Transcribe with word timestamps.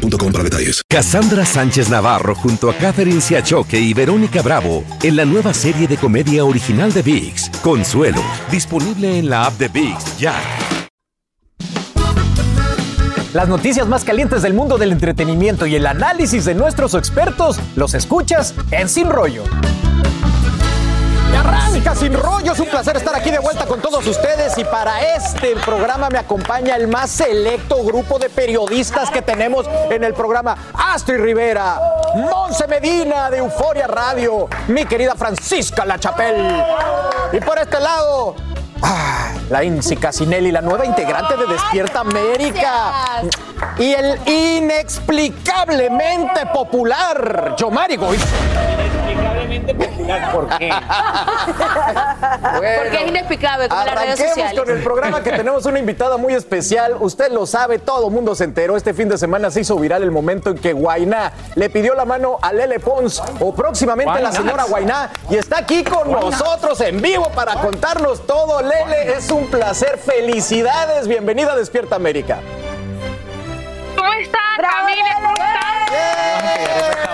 boostmobile 0.00 0.32
para 0.32 0.44
detalles. 0.44 0.82
Cassandra 0.88 1.44
Sánchez 1.44 1.88
Navarro 1.88 2.34
junto 2.34 2.70
a 2.70 2.74
Catherine 2.74 3.20
Siachoque 3.20 3.78
y 3.78 3.94
Verónica 3.94 4.42
Bravo 4.42 4.84
en 5.02 5.16
la 5.16 5.24
nueva 5.24 5.54
serie 5.54 5.86
de 5.86 5.96
comedia 5.96 6.44
original 6.44 6.92
de 6.92 7.02
VIX, 7.02 7.50
Consuelo, 7.62 8.22
disponible 8.50 9.18
en 9.18 9.30
la 9.30 9.46
app 9.46 9.58
de 9.58 9.68
VIX 9.68 10.18
ya. 10.18 10.34
Las 13.32 13.48
noticias 13.48 13.86
más 13.86 14.04
calientes 14.04 14.42
del 14.42 14.54
mundo 14.54 14.76
del 14.76 14.90
entretenimiento 14.90 15.66
y 15.66 15.76
el 15.76 15.86
análisis 15.86 16.44
de 16.44 16.54
nuestros 16.54 16.94
expertos 16.94 17.60
los 17.76 17.94
escuchas 17.94 18.54
en 18.72 18.88
Sin 18.88 19.08
Rollo. 19.08 19.44
Arranca 21.36 21.94
sin 21.94 22.14
rollo, 22.14 22.52
es 22.52 22.60
un 22.60 22.66
placer 22.66 22.96
estar 22.96 23.14
aquí 23.14 23.30
de 23.30 23.38
vuelta 23.38 23.66
con 23.66 23.80
todos 23.80 24.04
ustedes 24.06 24.56
y 24.58 24.64
para 24.64 25.14
este 25.14 25.54
programa 25.56 26.08
me 26.10 26.18
acompaña 26.18 26.76
el 26.76 26.88
más 26.88 27.10
selecto 27.10 27.82
grupo 27.84 28.18
de 28.18 28.28
periodistas 28.28 29.10
que 29.10 29.22
tenemos 29.22 29.66
en 29.90 30.04
el 30.04 30.12
programa. 30.14 30.56
Astrid 30.74 31.20
Rivera, 31.20 31.80
Monse 32.14 32.66
Medina 32.66 33.30
de 33.30 33.38
Euforia 33.38 33.86
Radio, 33.86 34.48
mi 34.68 34.84
querida 34.84 35.14
Francisca 35.14 35.84
La 35.84 35.98
Chapelle. 35.98 36.64
Y 37.32 37.40
por 37.40 37.58
este 37.58 37.80
lado, 37.80 38.36
ah, 38.82 39.32
la 39.48 39.64
Inci 39.64 39.96
Casinelli, 39.96 40.52
la 40.52 40.60
nueva 40.60 40.84
integrante 40.84 41.36
de 41.36 41.46
Despierta 41.46 42.00
América. 42.00 43.22
Y 43.78 43.92
el 43.92 44.18
inexplicablemente 44.26 46.46
popular 46.52 47.54
Yomari 47.56 47.96
Goiz. 47.96 48.20
Popular, 49.58 50.32
¿por 50.32 50.48
qué? 50.58 50.70
Porque 52.54 52.96
es 53.02 53.08
inexplicable 53.08 53.68
con 53.68 53.84
las 53.84 53.94
redes 53.94 54.18
sociales. 54.20 54.58
con 54.58 54.70
el 54.70 54.82
programa 54.82 55.22
que 55.22 55.32
tenemos 55.32 55.66
una 55.66 55.78
invitada 55.78 56.16
muy 56.16 56.34
especial. 56.34 56.96
Usted 57.00 57.32
lo 57.32 57.46
sabe, 57.46 57.78
todo 57.78 58.08
el 58.08 58.14
mundo 58.14 58.34
se 58.34 58.44
enteró. 58.44 58.76
Este 58.76 58.94
fin 58.94 59.08
de 59.08 59.18
semana 59.18 59.50
se 59.50 59.60
hizo 59.60 59.76
viral 59.76 60.02
el 60.02 60.10
momento 60.10 60.50
en 60.50 60.58
que 60.58 60.72
Guainá 60.72 61.32
le 61.56 61.68
pidió 61.70 61.94
la 61.94 62.04
mano 62.04 62.38
a 62.40 62.52
Lele 62.52 62.78
Pons 62.78 63.22
o 63.40 63.54
próximamente 63.54 64.20
la 64.20 64.32
señora 64.32 64.64
Guainá 64.64 65.10
y 65.28 65.36
está 65.36 65.58
aquí 65.58 65.82
con 65.82 66.10
nosotros 66.10 66.80
en 66.80 67.00
vivo 67.00 67.28
para 67.34 67.54
contarnos 67.54 68.26
todo. 68.26 68.62
Lele, 68.62 69.14
es 69.16 69.30
un 69.30 69.46
placer. 69.48 69.98
Felicidades. 69.98 71.08
Bienvenida 71.08 71.52
a 71.52 71.56
Despierta 71.56 71.96
América. 71.96 72.40
¿Cómo 73.96 74.12
están, 74.14 74.40
Camila? 74.56 75.14
¿Cómo 75.16 75.32
están? 75.32 77.09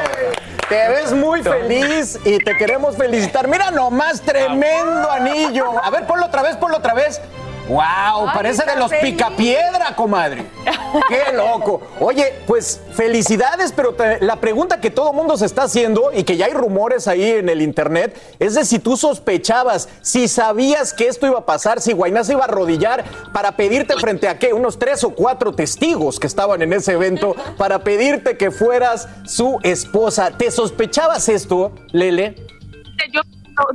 Te 0.69 0.89
ves 0.89 1.12
muy 1.12 1.45
feliz 1.45 2.19
y 2.25 2.39
te 2.39 2.56
queremos 2.56 2.97
felicitar. 2.97 3.47
Mira 3.47 3.70
nomás, 3.70 4.20
tremendo 4.20 5.09
anillo. 5.11 5.72
A 5.81 5.91
ver, 5.91 6.06
ponlo 6.06 6.27
otra 6.27 6.42
vez, 6.42 6.56
ponlo 6.56 6.78
otra 6.78 6.92
vez. 6.92 7.20
¡Wow! 7.69 8.27
Parece 8.33 8.64
de 8.64 8.77
los 8.77 8.92
picapiedra, 8.92 9.97
comadre. 9.97 10.47
¡Qué 11.09 11.33
loco! 11.34 11.83
Oye, 11.98 12.33
pues 12.47 12.81
felicidades, 12.92 13.72
pero 13.72 13.95
te- 13.95 14.20
la 14.20 14.36
pregunta 14.36 14.81
que 14.81 14.91
todo 14.91 15.12
mundo 15.12 15.36
se 15.36 15.47
está 15.47 15.62
haciendo 15.64 16.12
y 16.12 16.22
que 16.22 16.37
ya 16.37 16.47
hay 16.47 16.53
rumores 16.53 17.09
ahí 17.09 17.28
en 17.33 17.48
el 17.48 17.62
internet 17.62 18.17
es 18.39 18.55
de 18.55 18.64
si 18.64 18.78
tú 18.78 18.97
sospechabas, 18.97 19.89
si 20.00 20.28
sabías 20.28 20.93
que 20.94 21.09
esto 21.09 21.26
iba 21.26 21.41
a 21.41 21.44
pasar, 21.47 21.81
si 21.81 21.93
Guainá 21.93 22.22
se 22.22 22.32
iba 22.34 22.43
a 22.43 22.44
arrodillar 22.44 23.05
para 23.32 23.56
pedirte 23.56 23.94
frente 23.97 24.28
a 24.28 24.38
qué, 24.38 24.53
unos 24.53 24.78
tres 24.78 25.03
o 25.03 25.10
cuatro 25.10 25.53
testigos 25.53 26.21
que 26.21 26.28
estaban 26.28 26.62
en 26.62 26.72
ese 26.72 26.93
evento 26.93 27.34
para 27.59 27.81
pedirte 27.81 28.37
que 28.37 28.53
fueras 28.53 29.09
su 29.26 29.59
esposa. 29.65 30.31
¿Te 30.38 30.53
sospechabas 30.53 31.28
esto, 31.28 31.72
Lele? 31.93 32.37
Yo 33.12 33.22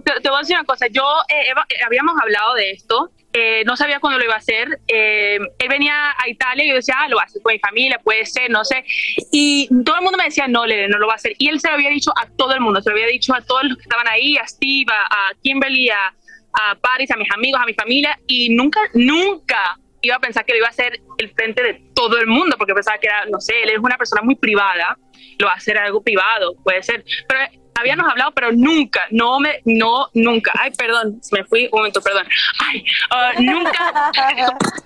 te, 0.06 0.14
te 0.22 0.30
voy 0.30 0.38
a 0.38 0.40
decir 0.42 0.56
una 0.56 0.66
cosa. 0.66 0.88
Yo 0.88 1.04
eh, 1.28 1.50
Eva, 1.52 1.66
eh, 1.70 1.76
habíamos 1.86 2.16
hablado 2.22 2.54
de 2.56 2.72
esto. 2.72 3.12
Eh, 3.34 3.64
no 3.66 3.78
sabía 3.78 4.00
cuándo 4.00 4.20
lo 4.20 4.26
iba 4.26 4.36
a 4.36 4.38
hacer. 4.38 4.68
eh, 4.88 5.40
él 5.60 5.70
venía 5.70 6.12
a 6.18 6.28
Italia 6.28 6.66
y 6.66 6.70
yo 6.70 6.76
decía, 6.76 6.96
ah, 6.98 7.08
lo 7.08 7.20
hacer 7.20 7.42
con 7.42 7.54
mi 7.54 7.60
familia, 7.60 8.00
puede 8.04 8.26
ser, 8.26 8.50
no 8.50 8.66
sé. 8.66 8.84
Y 9.32 9.70
todo 9.86 9.96
el 9.98 10.02
mundo 10.04 10.18
me 10.18 10.26
decía, 10.26 10.48
no, 10.48 10.66
Lele, 10.66 10.88
no 10.88 10.98
lo 10.98 11.08
va 11.08 11.14
a 11.14 11.16
hacer. 11.16 11.34
Y 11.38 11.48
él 11.50 11.60
se 11.60 11.68
lo 11.68 11.76
había 11.76 11.90
dicho 11.90 12.12
a 12.16 12.28
todo 12.38 12.54
el 12.54 12.62
mundo, 12.62 12.82
se 12.82 12.90
lo 12.90 12.96
había 12.96 13.08
dicho 13.08 13.34
a 13.34 13.42
todos 13.42 13.64
los 13.64 13.78
que 13.78 13.84
estaban 13.84 14.08
ahí, 14.08 14.38
a 14.38 14.48
Steve, 14.48 14.92
a, 14.92 15.30
a 15.30 15.34
Kimberly, 15.42 15.90
a, 15.90 16.14
a 16.54 16.76
Paris, 16.76 17.12
a 17.12 17.18
mis 17.18 17.32
amigos, 17.32 17.62
a 17.62 17.66
mi 17.66 17.74
familia. 17.74 18.20
Y 18.28 18.50
nunca, 18.50 18.80
nunca 18.94 19.78
iba 20.02 20.16
a 20.16 20.20
pensar 20.20 20.44
que 20.46 20.54
lo 20.54 20.60
iba 20.60 20.68
a 20.68 20.72
hacer 20.72 21.00
el 21.18 21.30
frente 21.34 21.62
de 21.64 21.82
todo 21.94 22.18
el 22.18 22.28
mundo, 22.28 22.58
porque 22.58 22.74
pensaba 22.74 22.98
que 22.98 23.08
era, 23.08 23.26
no 23.26 23.40
sé, 23.40 23.64
él 23.64 23.70
es 23.70 23.78
una 23.78 23.98
persona 23.98 24.22
muy 24.24 24.36
privada, 24.36 24.98
lo 25.38 25.46
va 25.46 25.54
a 25.54 25.58
hacer 25.58 25.78
algo 25.78 26.02
privado, 26.04 26.56
puede 26.64 26.82
ser. 26.82 27.06
Pero 27.28 27.40
habíamos 27.76 28.10
hablado, 28.10 28.32
pero 28.32 28.52
nunca, 28.52 29.02
no 29.12 29.40
me, 29.40 29.62
no, 29.66 30.08
nunca. 30.14 30.52
Ay, 30.60 30.72
perdón, 30.72 31.22
me 31.32 31.44
fui 31.46 31.66
un 31.72 31.80
momento, 31.80 32.02
perdón. 32.02 32.28
Ay, 32.60 32.86
ah, 33.10 33.32
nunca 33.40 34.12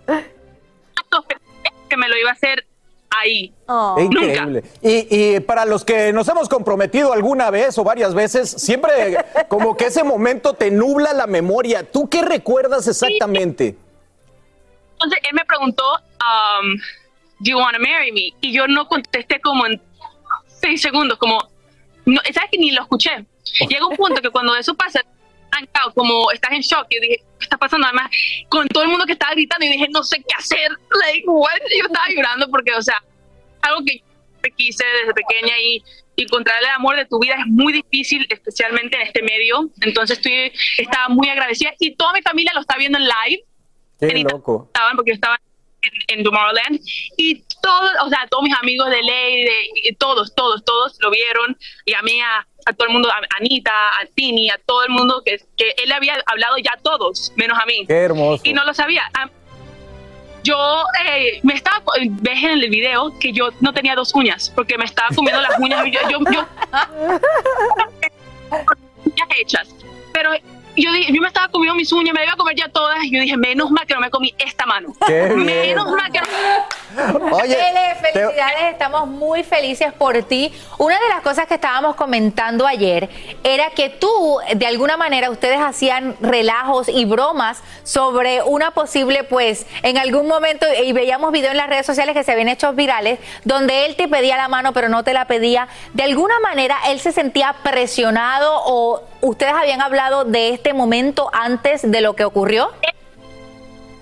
que 1.89 1.97
me 1.97 2.09
lo 2.09 2.17
iba 2.17 2.29
a 2.29 2.33
hacer 2.33 2.65
ahí. 3.09 3.53
Oh. 3.67 3.95
Increíble. 3.99 4.63
Y, 4.81 5.35
y 5.35 5.39
para 5.39 5.65
los 5.65 5.85
que 5.85 6.11
nos 6.11 6.27
hemos 6.27 6.49
comprometido 6.49 7.13
alguna 7.13 7.49
vez 7.49 7.77
o 7.77 7.83
varias 7.83 8.13
veces, 8.13 8.49
siempre 8.49 9.17
como 9.47 9.77
que 9.77 9.85
ese 9.85 10.03
momento 10.03 10.53
te 10.53 10.71
nubla 10.71 11.13
la 11.13 11.27
memoria. 11.27 11.89
¿Tú 11.89 12.09
qué 12.09 12.21
recuerdas 12.21 12.87
exactamente? 12.87 13.75
Entonces 14.93 15.19
él 15.23 15.33
me 15.33 15.45
preguntó, 15.45 15.83
um, 16.19 16.77
¿Do 17.39 17.51
you 17.51 17.57
want 17.57 17.75
to 17.75 17.81
marry 17.81 18.11
me? 18.11 18.33
Y 18.41 18.53
yo 18.53 18.67
no 18.67 18.87
contesté 18.87 19.39
como 19.41 19.65
en 19.65 19.81
seis 20.47 20.81
segundos, 20.81 21.17
como, 21.17 21.37
no, 22.05 22.21
¿sabes 22.33 22.49
que 22.51 22.57
ni 22.57 22.71
lo 22.71 22.81
escuché? 22.81 23.25
Llega 23.69 23.87
un 23.87 23.95
punto 23.95 24.21
que 24.21 24.29
cuando 24.29 24.55
eso 24.55 24.75
pasa, 24.75 25.01
como 25.93 26.31
estás 26.31 26.51
en 26.51 26.61
shock, 26.61 26.87
yo 26.89 26.99
dije, 27.01 27.17
¿qué 27.39 27.43
está 27.45 27.57
pasando? 27.57 27.87
Además, 27.87 28.09
con 28.49 28.67
todo 28.67 28.83
el 28.83 28.89
mundo 28.89 29.05
que 29.05 29.13
estaba 29.13 29.33
gritando, 29.33 29.65
y 29.65 29.69
dije, 29.69 29.87
no 29.91 30.03
sé 30.03 30.17
qué 30.17 30.35
hacer, 30.37 30.69
like, 31.05 31.23
what? 31.27 31.57
Yo 31.77 31.85
estaba 31.85 32.05
llorando 32.09 32.49
porque, 32.49 32.73
o 32.73 32.81
sea, 32.81 33.01
algo 33.61 33.83
que 33.85 33.97
yo 33.97 34.55
quise 34.55 34.83
desde 35.01 35.13
pequeña 35.13 35.53
y 35.59 35.83
encontrar 36.17 36.61
el 36.61 36.69
amor 36.69 36.95
de 36.95 37.05
tu 37.05 37.19
vida 37.19 37.35
es 37.39 37.47
muy 37.47 37.73
difícil, 37.73 38.25
especialmente 38.29 38.95
en 38.95 39.03
este 39.03 39.21
medio. 39.21 39.69
Entonces 39.81 40.17
estoy, 40.17 40.51
estaba 40.77 41.09
muy 41.09 41.29
agradecida 41.29 41.73
y 41.79 41.95
toda 41.95 42.13
mi 42.13 42.21
familia 42.21 42.51
lo 42.53 42.61
está 42.61 42.77
viendo 42.77 42.97
en 42.97 43.05
live 43.05 43.43
Qué 43.99 44.07
en 44.07 44.23
loco. 44.23 44.65
estaban 44.67 44.95
porque 44.95 45.11
yo 45.11 45.15
estaba 45.15 45.39
en, 46.07 46.17
en 46.19 46.23
Tomorrowland 46.23 46.79
y 47.17 47.43
todos, 47.61 47.91
o 48.03 48.09
sea, 48.09 48.27
todos 48.29 48.43
mis 48.43 48.55
amigos 48.57 48.89
de 48.89 49.01
ley, 49.01 49.43
de, 49.43 49.95
todos, 49.97 50.33
todos, 50.35 50.63
todos 50.65 50.97
lo 50.99 51.09
vieron 51.11 51.57
y 51.85 51.93
a 51.93 52.01
mí, 52.01 52.19
a, 52.21 52.45
a 52.67 52.73
todo 52.73 52.87
el 52.87 52.93
mundo, 52.93 53.09
a 53.09 53.19
Anita, 53.39 53.71
a 53.71 54.05
Tini, 54.15 54.49
a 54.49 54.57
todo 54.65 54.83
el 54.83 54.89
mundo 54.89 55.21
que, 55.25 55.37
que 55.57 55.73
él 55.83 55.91
había 55.91 56.15
hablado 56.27 56.57
ya 56.57 56.73
a 56.73 56.77
todos, 56.81 57.31
menos 57.35 57.57
a 57.59 57.65
mí. 57.65 57.85
Qué 57.87 57.93
hermoso. 57.95 58.41
Y 58.45 58.53
no 58.53 58.63
lo 58.65 58.73
sabía. 58.73 59.03
Ah, 59.13 59.29
Yo 60.43 60.83
eh, 61.07 61.39
me 61.43 61.53
estaba, 61.55 61.81
ves 62.21 62.43
en 62.43 62.51
el 62.51 62.69
video 62.69 63.17
que 63.19 63.31
yo 63.33 63.49
no 63.61 63.73
tenía 63.73 63.95
dos 63.95 64.13
uñas 64.13 64.51
porque 64.55 64.77
me 64.77 64.85
estaba 64.85 65.09
comiendo 65.15 65.41
las 65.41 65.57
uñas. 65.59 65.83
Yo, 65.91 65.99
yo, 66.09 66.19
yo- 66.31 66.47
uñas 69.05 69.27
hechas. 69.37 69.67
Pero 70.13 70.31
yo, 70.75 70.91
dije, 70.91 71.13
yo 71.13 71.21
me 71.21 71.27
estaba 71.27 71.47
comiendo 71.49 71.75
mis 71.75 71.91
uñas, 71.91 72.13
me 72.13 72.23
iba 72.23 72.33
a 72.33 72.37
comer 72.37 72.55
ya 72.55 72.69
todas. 72.69 73.03
Y 73.03 73.11
yo 73.11 73.21
dije, 73.21 73.37
menos 73.37 73.71
mal 73.71 73.85
que 73.85 73.93
no 73.93 73.99
me 74.01 74.09
comí 74.09 74.33
esta 74.37 74.65
mano. 74.65 74.93
Qué 75.05 75.23
bien. 75.33 75.45
Menos 75.45 75.91
mal 75.91 76.11
que 76.11 76.19
no. 76.19 77.35
Oye, 77.35 77.47
Lele, 77.57 77.95
te- 78.01 78.11
felicidades, 78.19 78.71
estamos 78.71 79.07
muy 79.07 79.43
felices 79.43 79.91
por 79.93 80.21
ti. 80.23 80.53
Una 80.77 80.97
de 80.99 81.09
las 81.09 81.21
cosas 81.21 81.45
que 81.47 81.55
estábamos 81.55 81.95
comentando 81.95 82.65
ayer 82.65 83.09
era 83.43 83.69
que 83.71 83.89
tú, 83.89 84.37
de 84.55 84.65
alguna 84.65 84.95
manera, 84.95 85.29
ustedes 85.29 85.59
hacían 85.59 86.15
relajos 86.21 86.87
y 86.87 87.03
bromas 87.05 87.61
sobre 87.83 88.41
una 88.43 88.71
posible, 88.71 89.23
pues, 89.23 89.65
en 89.83 89.97
algún 89.97 90.27
momento, 90.27 90.65
y 90.83 90.93
veíamos 90.93 91.31
videos 91.33 91.51
en 91.51 91.57
las 91.57 91.69
redes 91.69 91.85
sociales 91.85 92.15
que 92.15 92.23
se 92.23 92.31
habían 92.31 92.47
hecho 92.49 92.71
virales, 92.73 93.19
donde 93.43 93.85
él 93.85 93.95
te 93.95 94.07
pedía 94.07 94.37
la 94.37 94.47
mano, 94.47 94.71
pero 94.71 94.87
no 94.87 95.03
te 95.03 95.13
la 95.13 95.25
pedía. 95.25 95.67
De 95.93 96.03
alguna 96.03 96.39
manera, 96.39 96.77
él 96.87 96.99
se 96.99 97.11
sentía 97.11 97.55
presionado 97.63 98.61
o 98.65 99.01
ustedes 99.21 99.53
habían 99.53 99.81
hablado 99.81 100.23
de 100.23 100.49
este 100.65 100.73
momento 100.73 101.29
antes 101.31 101.83
de 101.91 102.01
lo 102.01 102.15
que 102.15 102.25
ocurrió. 102.25 102.71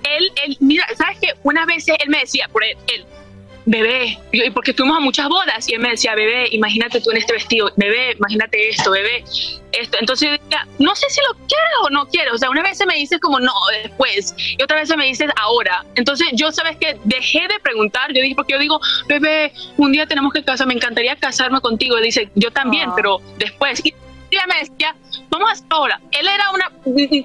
él, 0.01 0.31
él, 0.45 0.57
mira, 0.61 0.85
¿sabes 0.97 1.17
qué? 1.19 1.33
Unas 1.43 1.65
veces 1.65 1.97
él 1.99 2.09
me 2.09 2.19
decía, 2.19 2.47
por 2.47 2.63
él, 2.63 2.77
él, 2.87 3.05
bebé, 3.65 4.17
y 4.31 4.49
porque 4.51 4.71
estuvimos 4.71 4.97
a 4.97 5.01
muchas 5.01 5.27
bodas 5.27 5.67
y 5.67 5.73
él 5.73 5.81
me 5.81 5.89
decía, 5.89 6.15
bebé, 6.15 6.47
imagínate 6.51 7.01
tú 7.01 7.11
en 7.11 7.17
este 7.17 7.33
vestido, 7.33 7.69
bebé, 7.75 8.13
imagínate 8.17 8.69
esto, 8.69 8.91
bebé, 8.91 9.25
esto. 9.73 9.97
Entonces 9.99 10.29
yo 10.29 10.37
decía, 10.41 10.65
no 10.79 10.95
sé 10.95 11.09
si 11.09 11.19
lo 11.27 11.33
quiero 11.47 11.81
o 11.85 11.89
no 11.89 12.07
quiero. 12.07 12.33
O 12.33 12.37
sea, 12.37 12.49
una 12.49 12.61
vez 12.63 12.77
se 12.77 12.85
me 12.85 12.95
dice 12.95 13.19
como 13.19 13.41
no, 13.41 13.53
después, 13.83 14.33
y 14.37 14.63
otra 14.63 14.77
vez 14.77 14.87
se 14.87 14.95
me 14.95 15.05
dice 15.05 15.27
ahora. 15.35 15.83
Entonces 15.95 16.27
yo, 16.33 16.49
¿sabes 16.53 16.77
que 16.77 16.97
Dejé 17.03 17.41
de 17.41 17.59
preguntar, 17.61 18.13
yo 18.13 18.21
dije, 18.21 18.35
porque 18.35 18.53
yo 18.53 18.59
digo, 18.59 18.79
bebé, 19.07 19.51
un 19.75 19.91
día 19.91 20.05
tenemos 20.05 20.31
que 20.31 20.45
casar, 20.45 20.65
me 20.67 20.75
encantaría 20.75 21.17
casarme 21.17 21.59
contigo. 21.59 21.99
Y 21.99 22.03
dice, 22.03 22.29
yo 22.35 22.51
también, 22.51 22.89
Ah. 22.89 22.93
pero 22.95 23.21
después. 23.37 23.81
Y 23.85 23.93
ella 24.31 24.45
me 24.47 24.59
decía, 24.59 24.95
vamos 25.33 25.49
a 25.49 25.53
hacer 25.53 25.65
ahora. 25.69 25.99
Él 26.11 26.27
era 26.27 26.51
una, 26.51 26.71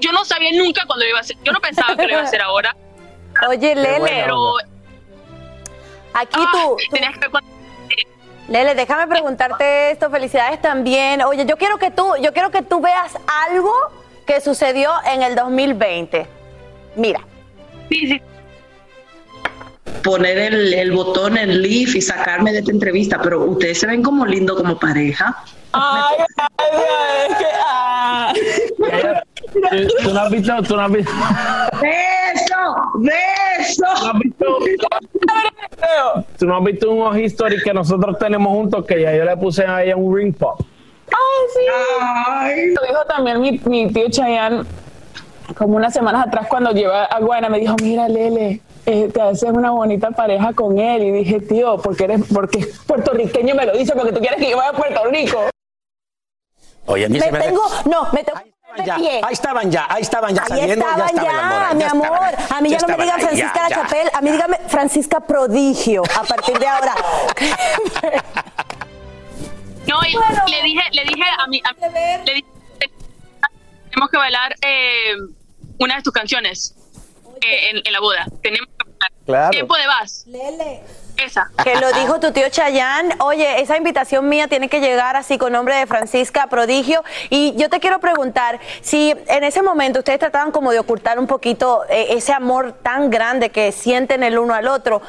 yo 0.00 0.12
no 0.12 0.25
sabía 0.25 0.50
nunca 0.52 0.82
cuándo 0.87 1.05
lo 1.05 1.10
iba 1.10 1.19
a 1.19 1.22
hacer, 1.22 1.37
yo 1.44 1.52
no 1.52 1.60
pensaba 1.60 1.96
que 1.96 2.02
lo 2.05 2.10
iba 2.10 2.20
a 2.20 2.25
hacer 2.25 2.43
ahora, 2.43 2.75
Oye, 3.49 3.75
Lele, 3.75 4.00
pero 4.05 4.55
aquí 6.14 6.40
ah, 6.40 6.49
tú, 6.52 6.58
tú- 6.76 6.94
tenías 6.96 7.16
que 7.19 7.28
Lele, 8.49 8.75
déjame 8.75 9.06
preguntarte 9.06 9.90
esto, 9.90 10.08
felicidades 10.10 10.60
también. 10.62 11.20
Oye, 11.22 11.44
yo 11.44 11.56
quiero 11.58 11.76
que 11.76 11.90
tú, 11.90 12.14
yo 12.22 12.32
quiero 12.32 12.50
que 12.50 12.62
tú 12.62 12.81
veas 12.81 13.19
algo 13.46 13.70
que 14.26 14.40
sucedió 14.40 14.90
en 15.04 15.22
el 15.22 15.34
2020. 15.37 16.26
Mira, 16.96 17.20
Sí, 17.90 18.06
sí. 18.06 18.22
poner 20.02 20.38
el, 20.38 20.72
el 20.72 20.93
botón 20.93 21.37
en 21.37 21.61
leave 21.62 21.99
y 21.99 22.00
sacarme 22.00 22.52
de 22.52 22.61
esta 22.61 22.70
entrevista, 22.70 23.20
pero 23.22 23.44
ustedes 23.44 23.81
se 23.81 23.87
ven 23.87 24.02
como 24.02 24.25
lindo 24.25 24.56
como 24.56 24.78
pareja. 24.78 25.44
Ay, 25.73 26.17
ay, 26.38 27.29
es 27.29 27.38
que. 27.38 27.44
ah. 27.67 28.32
¿Tú, 29.53 29.59
tú 30.03 30.15
no 30.15 30.20
has 30.20 30.31
visto, 30.31 30.62
tú 30.62 30.76
no 30.76 30.82
has 30.82 30.93
visto, 30.93 31.12
¡Beso! 31.81 32.55
tú 32.93 33.00
¡Beso! 33.00 33.85
no 33.87 34.11
has 34.11 34.19
visto, 34.19 34.59
tú 36.38 36.47
no 36.47 36.56
has 36.56 36.65
visto 36.65 36.91
un 36.91 37.19
history 37.19 37.62
que 37.62 37.73
nosotros 37.73 38.19
tenemos 38.19 38.53
juntos 38.53 38.85
que 38.87 39.03
ya 39.03 39.15
yo 39.15 39.25
le 39.25 39.37
puse 39.37 39.65
a 39.65 39.82
ella 39.82 39.97
un 39.97 40.15
ring 40.15 40.35
pop. 40.35 40.61
Ay. 41.11 42.75
Lo 42.75 42.82
dijo 42.82 43.05
también 43.06 43.41
mi, 43.41 43.61
mi 43.64 43.91
tío 43.93 44.09
Chayanne 44.11 44.64
como 45.56 45.76
unas 45.76 45.94
semanas 45.94 46.26
atrás 46.26 46.47
cuando 46.49 46.73
lleva 46.73 47.05
a 47.05 47.21
Guayana, 47.21 47.49
me 47.49 47.59
dijo, 47.59 47.75
mira 47.82 48.09
Lele, 48.09 48.61
eh, 48.85 49.09
te 49.12 49.21
haces 49.21 49.50
una 49.50 49.71
bonita 49.71 50.11
pareja 50.11 50.53
con 50.53 50.79
él. 50.79 51.03
Y 51.05 51.11
dije, 51.11 51.41
tío, 51.41 51.79
porque 51.79 52.05
eres, 52.05 52.23
porque 52.32 52.59
es 52.61 52.79
puertorriqueño 52.87 53.55
me 53.55 53.67
lo 53.67 53.73
dice, 53.73 53.94
porque 53.94 54.12
tú 54.12 54.21
quieres 54.21 54.38
que 54.38 54.50
yo 54.50 54.56
vaya 54.56 54.71
a 54.71 54.75
Puerto 54.75 55.05
Rico. 55.06 55.38
Oye, 56.88 57.05
a 57.06 57.08
mí 57.08 57.19
me 57.19 57.25
se 57.25 57.31
me 57.32 57.38
hace- 57.38 57.49
tengo, 57.49 57.62
no, 57.87 58.08
me 58.12 58.25
tengo 58.25 58.40
ya, 58.85 58.94
ahí 58.96 59.32
estaban 59.32 59.70
ya, 59.70 59.87
ahí 59.90 60.02
estaban 60.02 60.35
ya 60.35 60.43
Ahí 60.43 60.49
saliendo, 60.49 60.85
estaban 60.87 61.08
estaba 61.08 61.26
ya, 61.69 61.75
mi 61.75 61.81
ya 61.81 61.90
amor. 61.90 62.06
estaban, 62.06 62.35
a 62.56 62.61
mí 62.61 62.70
ya, 62.70 62.79
no 62.79 62.87
me 62.88 63.02
digan 63.02 63.19
ahí, 63.19 63.23
Francisca 63.26 63.69
la. 63.69 63.75
Chapel, 63.75 64.11
a 64.12 64.20
mí 64.20 64.31
dígame 64.31 64.58
Francisca 64.69 65.20
Prodigio 65.20 66.02
a 66.19 66.23
partir 66.25 66.58
de 66.58 66.67
ahora. 66.67 66.94
No, 69.87 69.96
y 70.06 70.50
le 70.50 70.62
dije, 70.62 70.82
le 70.93 71.05
dije 71.05 71.23
a 71.38 71.46
mi, 71.46 71.62
a- 71.64 71.87
le 72.26 72.35
dije, 72.35 72.46
tenemos 73.90 74.11
que 74.11 74.17
bailar 74.19 74.55
eh, 74.61 75.14
una 75.79 75.96
de 75.96 76.02
tus 76.02 76.12
canciones 76.12 76.75
eh, 77.40 77.70
en, 77.70 77.79
en 77.85 77.93
la 77.93 78.00
boda. 78.00 78.26
Tenemos. 78.43 78.69
Claro. 79.29 79.50
Tiempo 79.50 79.77
de 79.77 79.87
vas. 79.87 80.25
Esa. 81.19 81.50
Que 81.62 81.75
lo 81.77 81.93
dijo 81.93 82.19
tu 82.19 82.33
tío 82.33 82.49
Chayán. 82.49 83.12
Oye, 83.21 83.61
esa 83.61 83.77
invitación 83.77 84.29
mía 84.29 84.49
tiene 84.49 84.69
que 84.69 84.81
llegar 84.81 85.17
así 85.17 85.37
con 85.37 85.53
nombre 85.53 85.75
de 85.75 85.87
Francisca 85.87 86.47
Prodigio. 86.47 87.05
Y 87.29 87.55
yo 87.56 87.69
te 87.69 87.81
quiero 87.81 87.99
preguntar 87.99 88.59
si 88.81 89.15
en 89.27 89.45
ese 89.45 89.61
momento 89.61 89.99
ustedes 89.99 90.19
trataban 90.19 90.50
como 90.50 90.73
de 90.73 90.79
ocultar 90.79 91.19
un 91.19 91.27
poquito 91.27 91.85
eh, 91.91 92.06
ese 92.11 92.33
amor 92.33 92.73
tan 92.73 93.11
grande 93.11 93.50
que 93.50 93.71
sienten 93.73 94.23
el 94.23 94.39
uno 94.39 94.55
al 94.55 94.69
otro. 94.69 95.03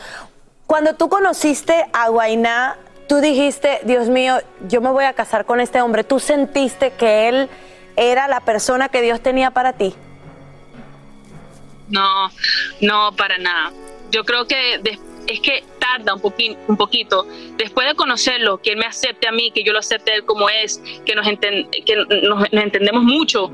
Cuando 0.67 0.95
tú 0.95 1.07
conociste 1.07 1.85
a 1.93 2.09
Guainá, 2.09 2.77
tú 3.07 3.21
dijiste, 3.21 3.79
Dios 3.83 4.09
mío, 4.09 4.39
yo 4.67 4.81
me 4.81 4.89
voy 4.89 5.05
a 5.05 5.13
casar 5.13 5.45
con 5.45 5.61
este 5.61 5.81
hombre. 5.81 6.03
¿Tú 6.03 6.19
sentiste 6.19 6.91
que 6.91 7.29
él 7.29 7.49
era 7.95 8.27
la 8.27 8.41
persona 8.41 8.89
que 8.89 9.01
Dios 9.01 9.21
tenía 9.21 9.51
para 9.51 9.73
ti? 9.73 9.95
No, 11.89 12.31
no, 12.81 13.15
para 13.15 13.37
nada. 13.37 13.71
Yo 14.11 14.23
creo 14.23 14.45
que 14.47 14.81
es 15.27 15.39
que 15.41 15.63
tarda 15.79 16.13
un, 16.13 16.21
poquín, 16.21 16.57
un 16.67 16.77
poquito. 16.77 17.25
Después 17.57 17.87
de 17.87 17.95
conocerlo, 17.95 18.61
que 18.61 18.71
él 18.71 18.77
me 18.77 18.85
acepte 18.85 19.27
a 19.27 19.31
mí, 19.31 19.51
que 19.51 19.63
yo 19.63 19.73
lo 19.73 19.79
acepte 19.79 20.11
a 20.11 20.15
él 20.15 20.25
como 20.25 20.49
es, 20.49 20.81
que 21.05 21.15
nos, 21.15 21.25
enten- 21.25 21.67
que 21.85 21.95
nos, 21.95 22.51
nos 22.51 22.63
entendemos 22.63 23.03
mucho, 23.03 23.51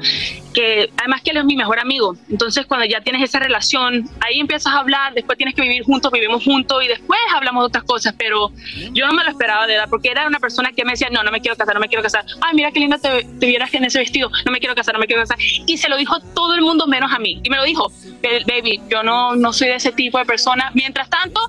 que 0.54 0.89
además 0.98 1.22
que 1.22 1.31
él 1.31 1.38
es 1.38 1.45
mi 1.45 1.56
mejor 1.56 1.80
amigo. 1.80 2.16
Entonces, 2.30 2.66
cuando 2.66 2.86
ya 2.86 3.01
tienes 3.01 3.22
esa 3.24 3.39
relación, 3.39 4.10
ahí 4.22 4.39
empiezas 4.39 4.74
a 4.74 4.80
hablar, 4.80 5.13
después 5.13 5.38
tienes 5.38 5.56
que 5.56 5.62
vivir 5.62 5.83
juntos, 5.83 6.12
vivimos 6.12 6.44
juntos 6.44 6.83
y 6.83 6.88
después 6.88 7.19
hablamos 7.33 7.63
de 7.63 7.68
otras 7.68 7.83
cosas. 7.83 8.13
Pero 8.18 8.51
yo 8.94 9.06
no 9.07 9.13
me 9.13 9.24
lo 9.24 9.30
esperaba 9.30 9.68
de 9.68 9.74
verdad, 9.74 9.89
porque 9.89 10.10
era 10.10 10.27
una 10.27 10.39
persona 10.39 10.72
que 10.72 10.83
me 10.86 10.92
decía, 10.92 11.10
no, 11.12 11.24
no 11.24 11.31
me 11.31 11.42
quiero 11.42 11.56
casar, 11.57 11.74
no 11.74 11.80
me 11.81 11.88
quiero 11.88 12.04
casar. 12.04 12.25
Ay, 12.42 12.56
mira 12.56 12.72
qué 12.72 12.80
linda 12.80 12.98
te, 12.98 13.24
te 13.39 13.45
vieras 13.48 13.74
en 13.74 13.83
ese 13.86 14.00
vestido, 14.00 14.30
no 14.45 14.51
me 14.51 14.60
quiero 14.60 14.75
casar, 14.75 14.94
no 14.94 15.00
me 15.00 15.07
quiero 15.07 15.22
casar. 15.22 15.38
Y 15.39 15.77
se 15.77 15.89
lo 15.89 15.98
dijo 15.98 16.19
todo 16.33 16.54
el 16.56 16.62
mundo 16.62 16.88
menos 16.88 17.12
a 17.12 17.19
mí. 17.19 17.39
Y 17.44 17.50
me 17.50 17.57
lo 17.57 17.63
dijo, 17.63 17.92
"Ba- 18.24 18.30
baby, 18.48 18.81
yo 18.89 19.04
no, 19.04 19.36
no 19.36 19.54
soy 19.54 19.68
de 19.69 19.75
ese 19.75 19.92
tipo 19.92 20.18
de 20.19 20.25
persona. 20.25 20.72
Mientras 20.74 21.10
tanto, 21.10 21.39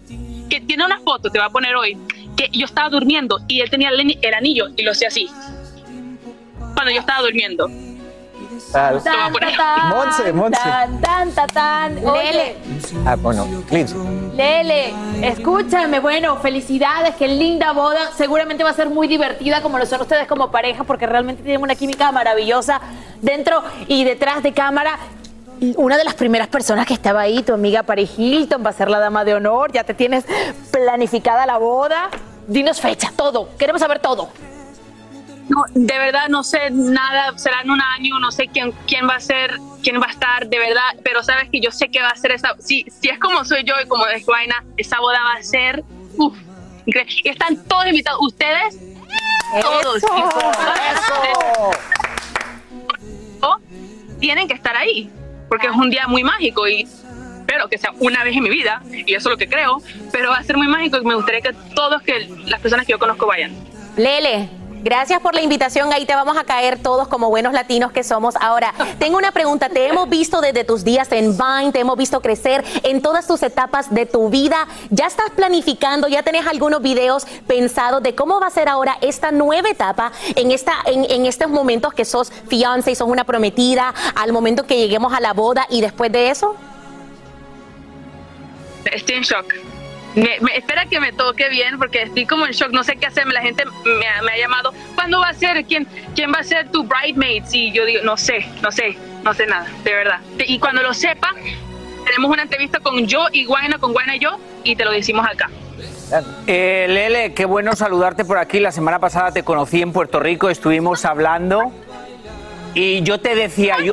que 0.48 0.60
tiene 0.60 0.84
una 0.84 0.98
foto, 1.00 1.30
te 1.30 1.38
va 1.38 1.46
a 1.46 1.50
poner 1.50 1.74
hoy, 1.76 1.96
que 2.36 2.48
yo 2.52 2.66
estaba 2.66 2.88
durmiendo 2.88 3.40
y 3.48 3.60
él 3.60 3.70
tenía 3.70 3.90
el, 3.90 4.18
el 4.20 4.34
anillo 4.34 4.68
y 4.76 4.82
lo 4.82 4.92
hacía 4.92 5.08
así. 5.08 5.28
Cuando 6.74 6.90
yo 6.92 7.00
estaba 7.00 7.22
durmiendo. 7.22 7.70
A 8.74 9.30
poner. 9.32 9.54
Monse, 9.88 10.32
Monse. 10.32 10.60
Tan, 10.62 11.00
tan, 11.00 11.30
tan, 11.32 11.48
tan. 11.48 12.06
Oye, 12.06 12.32
Lele, 12.32 12.56
Ah, 13.06 13.16
bueno, 13.16 13.46
Clint. 13.68 13.90
Lele, 14.34 14.92
escúchame, 15.22 16.00
bueno, 16.00 16.36
felicidades, 16.36 17.14
qué 17.16 17.28
linda 17.28 17.72
boda. 17.72 18.12
Seguramente 18.16 18.64
va 18.64 18.70
a 18.70 18.74
ser 18.74 18.90
muy 18.90 19.08
divertida 19.08 19.62
como 19.62 19.78
lo 19.78 19.86
son 19.86 20.00
ustedes 20.02 20.26
como 20.26 20.50
pareja, 20.50 20.84
porque 20.84 21.06
realmente 21.06 21.42
tienen 21.42 21.62
una 21.62 21.74
química 21.74 22.12
maravillosa 22.12 22.80
dentro 23.22 23.62
y 23.88 24.04
detrás 24.04 24.42
de 24.42 24.52
cámara. 24.52 24.98
Una 25.76 25.96
de 25.96 26.04
las 26.04 26.14
primeras 26.14 26.48
personas 26.48 26.86
que 26.86 26.94
estaba 26.94 27.22
ahí, 27.22 27.42
tu 27.42 27.54
amiga 27.54 27.82
Paris 27.82 28.10
Hilton, 28.16 28.64
va 28.64 28.70
a 28.70 28.72
ser 28.72 28.90
la 28.90 28.98
dama 28.98 29.24
de 29.24 29.34
honor. 29.34 29.72
Ya 29.72 29.84
te 29.84 29.94
tienes 29.94 30.24
planificada 30.70 31.46
la 31.46 31.58
boda. 31.58 32.10
Dinos 32.46 32.80
fecha, 32.80 33.10
todo. 33.16 33.48
Queremos 33.56 33.80
saber 33.80 33.98
todo. 33.98 34.28
No, 35.48 35.64
de 35.74 35.98
verdad 35.98 36.28
no 36.28 36.42
sé 36.42 36.70
nada, 36.70 37.38
será 37.38 37.60
en 37.60 37.70
un 37.70 37.80
año, 37.80 38.18
no 38.18 38.32
sé 38.32 38.48
quién, 38.48 38.72
quién 38.86 39.08
va 39.08 39.14
a 39.14 39.20
ser, 39.20 39.56
quién 39.80 40.00
va 40.00 40.06
a 40.06 40.10
estar, 40.10 40.48
de 40.48 40.58
verdad, 40.58 40.96
pero 41.04 41.22
sabes 41.22 41.48
que 41.50 41.60
yo 41.60 41.70
sé 41.70 41.88
que 41.88 42.02
va 42.02 42.08
a 42.08 42.16
ser 42.16 42.32
esa, 42.32 42.56
si, 42.58 42.84
si 42.90 43.10
es 43.10 43.18
como 43.20 43.44
soy 43.44 43.62
yo 43.62 43.74
y 43.80 43.86
como 43.86 44.04
es 44.08 44.26
Guaina, 44.26 44.64
esa 44.76 44.98
boda 44.98 45.22
va 45.22 45.34
a 45.34 45.42
ser, 45.44 45.84
uff, 46.16 46.36
increíble. 46.84 47.14
Y 47.22 47.28
están 47.28 47.62
todos 47.64 47.86
invitados, 47.86 48.18
ustedes, 48.22 48.76
todos, 49.62 50.02
Oh, 53.42 53.56
tienen 54.18 54.48
que 54.48 54.54
estar 54.54 54.76
ahí, 54.76 55.12
porque 55.48 55.66
es 55.66 55.72
un 55.72 55.90
día 55.90 56.06
muy 56.06 56.24
mágico 56.24 56.66
y 56.68 56.82
espero 56.82 57.68
que 57.68 57.78
sea 57.78 57.92
una 58.00 58.24
vez 58.24 58.36
en 58.36 58.42
mi 58.42 58.50
vida, 58.50 58.82
y 58.90 59.14
eso 59.14 59.28
es 59.28 59.32
lo 59.32 59.36
que 59.36 59.48
creo, 59.48 59.80
pero 60.12 60.30
va 60.30 60.38
a 60.38 60.42
ser 60.42 60.56
muy 60.56 60.66
mágico 60.66 60.98
y 60.98 61.04
me 61.04 61.14
gustaría 61.14 61.40
que 61.40 61.52
todos, 61.74 62.02
que 62.02 62.28
las 62.46 62.60
personas 62.60 62.86
que 62.86 62.92
yo 62.92 62.98
conozco 62.98 63.26
vayan. 63.26 63.52
Lele, 63.96 64.48
gracias 64.86 65.20
por 65.20 65.34
la 65.34 65.42
invitación. 65.42 65.92
Ahí 65.92 66.06
te 66.06 66.14
vamos 66.14 66.36
a 66.36 66.44
caer 66.44 66.80
todos 66.80 67.08
como 67.08 67.28
buenos 67.28 67.52
latinos 67.52 67.90
que 67.90 68.04
somos. 68.04 68.36
Ahora, 68.36 68.72
tengo 69.00 69.18
una 69.18 69.32
pregunta. 69.32 69.68
Te 69.68 69.88
hemos 69.88 70.08
visto 70.08 70.40
desde 70.40 70.62
tus 70.62 70.84
días 70.84 71.10
en 71.10 71.36
Vine, 71.36 71.72
te 71.72 71.80
hemos 71.80 71.96
visto 71.96 72.20
crecer 72.20 72.64
en 72.84 73.02
todas 73.02 73.26
tus 73.26 73.42
etapas 73.42 73.92
de 73.92 74.06
tu 74.06 74.30
vida. 74.30 74.68
¿Ya 74.90 75.06
estás 75.08 75.30
planificando, 75.34 76.06
ya 76.06 76.22
tenés 76.22 76.46
algunos 76.46 76.82
videos 76.82 77.26
pensados 77.48 78.00
de 78.00 78.14
cómo 78.14 78.38
va 78.38 78.46
a 78.46 78.50
ser 78.50 78.68
ahora 78.68 78.96
esta 79.00 79.32
nueva 79.32 79.68
etapa 79.68 80.12
en, 80.36 80.52
esta, 80.52 80.74
en, 80.84 81.04
en 81.10 81.26
estos 81.26 81.50
momentos 81.50 81.92
que 81.92 82.04
sos 82.04 82.30
fiance 82.48 82.92
y 82.92 82.94
sos 82.94 83.08
una 83.08 83.24
prometida, 83.24 83.92
al 84.14 84.32
momento 84.32 84.66
que 84.68 84.76
lleguemos 84.76 85.12
a 85.12 85.20
la 85.20 85.32
boda 85.32 85.66
y 85.68 85.80
después 85.80 86.12
de 86.12 86.30
eso? 86.30 86.54
Estoy 88.84 89.16
en 89.16 89.22
shock. 89.22 89.75
Me, 90.16 90.38
espera 90.56 90.86
que 90.86 90.98
me 90.98 91.12
toque 91.12 91.48
bien 91.50 91.78
porque 91.78 92.02
estoy 92.02 92.24
como 92.26 92.46
en 92.46 92.52
shock, 92.52 92.70
no 92.72 92.82
sé 92.82 92.96
qué 92.96 93.06
hacerme. 93.06 93.34
La 93.34 93.42
gente 93.42 93.64
me, 93.84 94.06
ha- 94.08 94.36
llamado, 94.38 94.72
¿cuándo 94.94 95.20
va 95.20 95.28
a 95.28 95.34
ser? 95.34 95.64
¿Quién, 95.66 95.86
¿Quién 96.14 96.32
va 96.32 96.38
a 96.40 96.44
ser 96.44 96.70
tu 96.70 96.84
bridesmaids? 96.84 97.52
Y 97.54 97.70
yo 97.72 97.84
digo, 97.84 98.02
no 98.02 98.16
sé, 98.16 98.46
no 98.62 98.72
sé, 98.72 98.96
no 99.22 99.34
sé 99.34 99.46
nada, 99.46 99.66
de 99.84 99.92
verdad. 99.92 100.20
Y 100.46 100.58
cuando 100.58 100.82
lo 100.82 100.94
sepa, 100.94 101.30
tenemos 102.06 102.30
una 102.30 102.42
entrevista 102.42 102.80
con 102.80 103.06
yo 103.06 103.26
y 103.32 103.44
Guayna, 103.44 103.78
con 103.78 103.92
Guayna 103.92 104.16
y 104.16 104.20
yo, 104.20 104.38
y 104.64 104.74
te 104.74 104.84
lo 104.84 104.92
decimos 104.92 105.26
acá. 105.26 105.50
Eh, 106.46 106.86
Lele, 106.88 107.34
qué 107.34 107.44
bueno 107.44 107.74
saludarte 107.76 108.24
por 108.24 108.38
aquí. 108.38 108.58
La 108.60 108.72
semana 108.72 108.98
pasada 108.98 109.32
te 109.32 109.42
conocí 109.42 109.82
en 109.82 109.92
Puerto 109.92 110.18
Rico, 110.20 110.48
estuvimos 110.48 111.04
hablando 111.04 111.72
y 112.74 113.02
yo 113.02 113.18
te 113.18 113.34
decía, 113.34 113.76
yo, 113.84 113.92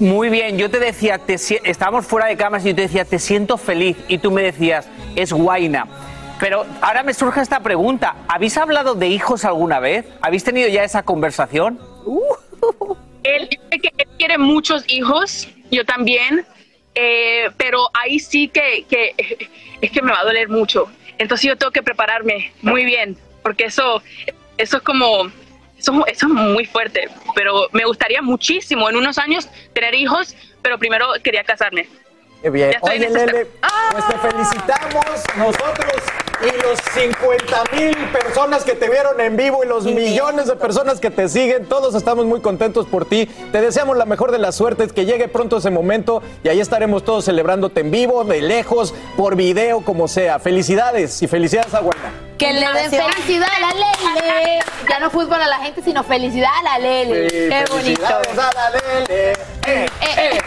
muy 0.00 0.28
bien, 0.28 0.58
yo 0.58 0.70
te 0.70 0.78
decía, 0.78 1.18
te 1.18 1.34
estábamos 1.34 2.06
fuera 2.06 2.26
de 2.26 2.36
cámaras 2.36 2.64
y 2.64 2.70
yo 2.70 2.76
te 2.76 2.82
decía, 2.82 3.04
te 3.04 3.18
siento 3.18 3.58
feliz 3.58 3.96
y 4.08 4.18
tú 4.18 4.30
me 4.30 4.42
decías, 4.42 4.88
es 5.16 5.32
guaina. 5.32 5.86
Pero 6.38 6.64
ahora 6.80 7.02
me 7.02 7.14
surge 7.14 7.40
esta 7.40 7.60
pregunta, 7.60 8.14
¿habéis 8.28 8.56
hablado 8.56 8.94
de 8.94 9.08
hijos 9.08 9.44
alguna 9.44 9.80
vez? 9.80 10.06
¿Habéis 10.22 10.44
tenido 10.44 10.68
ya 10.68 10.84
esa 10.84 11.02
conversación? 11.02 11.80
Él, 13.24 13.48
sé 13.70 13.78
que 13.80 13.92
él 13.98 14.08
quiere 14.16 14.38
muchos 14.38 14.84
hijos, 14.88 15.48
yo 15.70 15.84
también, 15.84 16.46
eh, 16.94 17.50
pero 17.56 17.90
ahí 17.92 18.20
sí 18.20 18.48
que, 18.48 18.84
que 18.88 19.14
es 19.80 19.90
que 19.90 20.00
me 20.00 20.12
va 20.12 20.20
a 20.20 20.24
doler 20.24 20.48
mucho. 20.48 20.86
entonces 21.18 21.48
yo 21.48 21.56
tengo 21.56 21.72
que 21.72 21.82
prepararme 21.82 22.52
muy 22.62 22.84
bien, 22.84 23.16
porque 23.42 23.64
eso, 23.64 24.02
eso 24.58 24.76
es 24.76 24.82
como, 24.84 25.30
eso, 25.78 26.04
eso 26.06 26.26
es 26.26 26.32
muy 26.32 26.66
fuerte, 26.66 27.08
pero 27.34 27.68
me 27.72 27.84
gustaría 27.84 28.20
muchísimo 28.20 28.88
en 28.90 28.96
unos 28.96 29.18
años 29.18 29.48
tener 29.72 29.94
hijos, 29.94 30.34
pero 30.62 30.78
primero 30.78 31.12
quería 31.22 31.44
casarme. 31.44 31.88
Qué 32.42 32.50
bien. 32.50 32.74
Oye, 32.82 33.08
Lele, 33.10 33.46
pues 33.90 34.06
te 34.06 34.18
felicitamos 34.18 35.04
nosotros 35.36 36.02
y 36.40 36.62
los 36.62 36.78
50 36.94 37.64
mil 37.76 37.96
personas 38.12 38.64
que 38.64 38.74
te 38.74 38.88
vieron 38.88 39.20
en 39.20 39.36
vivo 39.36 39.64
y 39.64 39.66
los 39.66 39.84
millones 39.84 40.46
de 40.46 40.56
personas 40.56 41.00
que 41.00 41.10
te 41.10 41.28
siguen. 41.28 41.66
Todos 41.66 41.94
estamos 41.94 42.26
muy 42.26 42.40
contentos 42.40 42.86
por 42.86 43.04
ti. 43.06 43.26
Te 43.52 43.60
deseamos 43.60 43.96
la 43.96 44.04
mejor 44.04 44.30
de 44.30 44.38
las 44.38 44.54
suertes, 44.54 44.92
que 44.92 45.04
llegue 45.04 45.28
pronto 45.28 45.56
ese 45.56 45.70
momento 45.70 46.22
y 46.44 46.48
ahí 46.48 46.60
estaremos 46.60 47.04
todos 47.04 47.24
celebrándote 47.24 47.80
en 47.80 47.90
vivo, 47.90 48.24
de 48.24 48.42
lejos, 48.42 48.94
por 49.16 49.36
video, 49.36 49.80
como 49.80 50.06
sea. 50.08 50.38
Felicidades 50.38 51.20
y 51.22 51.26
felicidades 51.28 51.74
a 51.74 51.80
Wanda. 51.80 52.10
Que 52.38 52.52
le 52.52 52.60
den 52.60 52.90
felicidad 52.90 53.48
a 53.56 53.60
la 53.60 53.70
Lele. 53.72 54.60
Ya 54.88 55.00
no 55.00 55.10
fútbol 55.10 55.42
a 55.42 55.48
la 55.48 55.58
gente, 55.58 55.82
sino 55.82 56.04
felicidad 56.04 56.50
a 56.60 56.62
la 56.62 56.78
Lele. 56.78 57.28
Sí, 57.28 57.36
Qué 57.36 57.64
bonito. 57.68 58.06
felicidades 58.06 58.38
a 58.38 58.50
la 58.52 58.70
Lele. 58.70 59.32
Eh, 59.66 59.86
eh. 60.00 60.38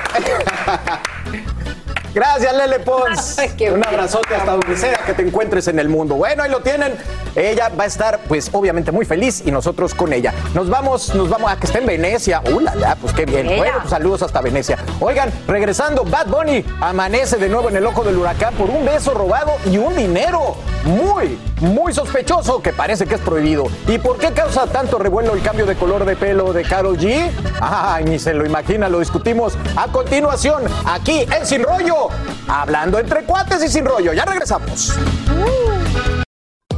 Gracias, 2.14 2.54
Lele 2.56 2.80
Pons. 2.80 3.38
Un 3.74 3.86
abrazote 3.86 4.36
hasta 4.36 4.52
donde 4.52 4.76
sea 4.76 5.00
que 5.06 5.14
te 5.14 5.22
encuentres 5.22 5.68
en 5.68 5.80
el 5.80 5.88
mundo. 5.88 6.16
Bueno, 6.16 6.44
ahí 6.44 6.52
lo 6.52 6.60
tienen. 6.60 6.94
Ella 7.36 7.70
va 7.70 7.86
a 7.86 7.88
estar, 7.88 8.20
pues, 8.28 8.50
obviamente 8.52 8.92
muy 8.92 9.06
feliz 9.06 9.42
y 9.46 9.52
nosotros 9.52 9.94
con 9.94 10.12
ella. 10.12 10.34
Nos 10.54 10.70
vamos, 10.70 11.16
nos 11.16 11.30
vamos 11.30 11.50
a 11.50 11.56
que 11.56 11.68
esté 11.68 11.80
en 11.80 11.86
Venecia. 11.86 12.42
¡Uh, 12.52 12.60
la, 12.60 12.76
la! 12.76 12.96
Pues 12.96 13.14
qué 13.14 13.26
bien. 13.26 13.48
Ella. 13.48 13.58
Bueno, 13.58 13.78
pues, 13.80 13.90
saludos 13.90 14.22
hasta 14.24 14.42
Venecia. 14.42 14.78
Oigan, 15.00 15.32
regresando, 15.48 16.04
Bad 16.04 16.28
Bunny 16.28 16.66
amanece 16.82 17.38
de 17.38 17.48
nuevo 17.48 17.70
en 17.70 17.78
el 17.78 17.86
ojo 17.86 18.04
del 18.04 18.18
huracán 18.18 18.54
por 18.56 18.70
un 18.70 18.86
beso 18.86 19.14
robado 19.14 19.54
y 19.66 19.78
un 19.78 19.96
dinero 19.96 20.58
muy, 20.84 21.40
muy 21.62 21.94
sospechoso 21.94 22.62
que 22.62 22.74
parece 22.74 23.06
que 23.06 23.16
es 23.16 23.22
prohibido. 23.22 23.66
¿Y 23.88 24.00
por 24.00 24.18
qué 24.18 24.32
causa 24.32 24.68
tanto 24.68 24.98
revuelo 25.00 25.34
el 25.34 25.42
cambio 25.42 25.66
de 25.66 25.76
color 25.76 26.06
de 26.06 26.16
pelo 26.16 26.52
de 26.52 26.64
Karol 26.64 26.98
G? 26.98 27.30
Ay, 27.62 28.04
ni 28.04 28.20
se 28.20 28.34
lo 28.34 28.46
imagina, 28.46 28.90
lo 28.90 29.00
discutimos 29.00 29.58
a 29.76 29.88
continuación 29.88 30.64
aquí 30.86 31.26
en 31.32 31.46
Sin 31.46 31.64
Rollo. 31.64 32.01
Hablando 32.48 33.00
entre 33.00 33.24
cuates 33.24 33.64
y 33.64 33.68
sin 33.68 33.86
rollo. 33.86 34.14
Ya 34.14 34.26
regresamos. 34.26 34.94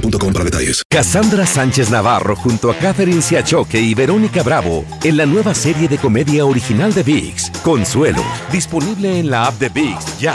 boostmobile.com 0.00 0.32
para 0.32 0.44
detalles. 0.44 0.82
Cassandra 0.88 1.46
Sánchez 1.46 1.90
Navarro 1.90 2.36
junto 2.36 2.70
a 2.70 2.74
Catherine 2.76 3.22
Siachoque 3.22 3.80
y 3.80 3.94
Verónica 3.94 4.42
Bravo 4.42 4.84
en 5.02 5.16
la 5.16 5.26
nueva 5.26 5.54
serie 5.54 5.88
de 5.88 5.98
comedia 5.98 6.44
original 6.44 6.92
de 6.92 7.02
VIX, 7.02 7.50
Consuelo, 7.62 8.22
disponible 8.52 9.18
en 9.18 9.30
la 9.30 9.46
app 9.46 9.58
de 9.58 9.68
VIX 9.68 10.18
ya. 10.18 10.34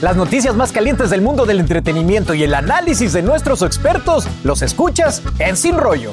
Las 0.00 0.16
noticias 0.16 0.54
más 0.54 0.70
calientes 0.70 1.10
del 1.10 1.22
mundo 1.22 1.44
del 1.44 1.58
entretenimiento 1.58 2.32
y 2.32 2.44
el 2.44 2.54
análisis 2.54 3.12
de 3.12 3.22
nuestros 3.22 3.62
expertos 3.62 4.28
los 4.44 4.62
escuchas 4.62 5.22
en 5.40 5.56
Sin 5.56 5.76
Rollo. 5.76 6.12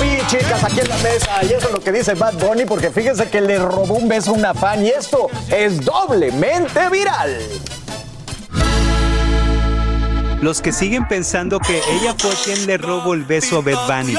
VIP, 0.00 0.26
chicas, 0.26 0.64
aquí 0.64 0.80
en 0.80 0.88
la 0.88 0.96
mesa. 0.98 1.44
Y 1.44 1.52
eso 1.52 1.68
es 1.68 1.72
lo 1.72 1.80
que 1.80 1.92
dice 1.92 2.14
Bad 2.14 2.34
Bunny, 2.34 2.64
porque 2.64 2.90
fíjense 2.90 3.28
que 3.28 3.40
le 3.40 3.58
robó 3.58 3.94
un 3.94 4.08
beso 4.08 4.32
a 4.32 4.34
una 4.34 4.54
fan 4.54 4.84
y 4.84 4.88
esto 4.88 5.28
es 5.48 5.84
doblemente 5.84 6.88
viral. 6.90 7.38
Los 10.40 10.60
que 10.60 10.72
siguen 10.72 11.08
pensando 11.08 11.58
que 11.58 11.80
ella 11.92 12.14
fue 12.18 12.30
quien 12.44 12.66
le 12.66 12.78
robó 12.78 13.14
el 13.14 13.24
beso 13.24 13.58
a 13.58 13.62
Bad 13.62 14.02
Bunny. 14.02 14.14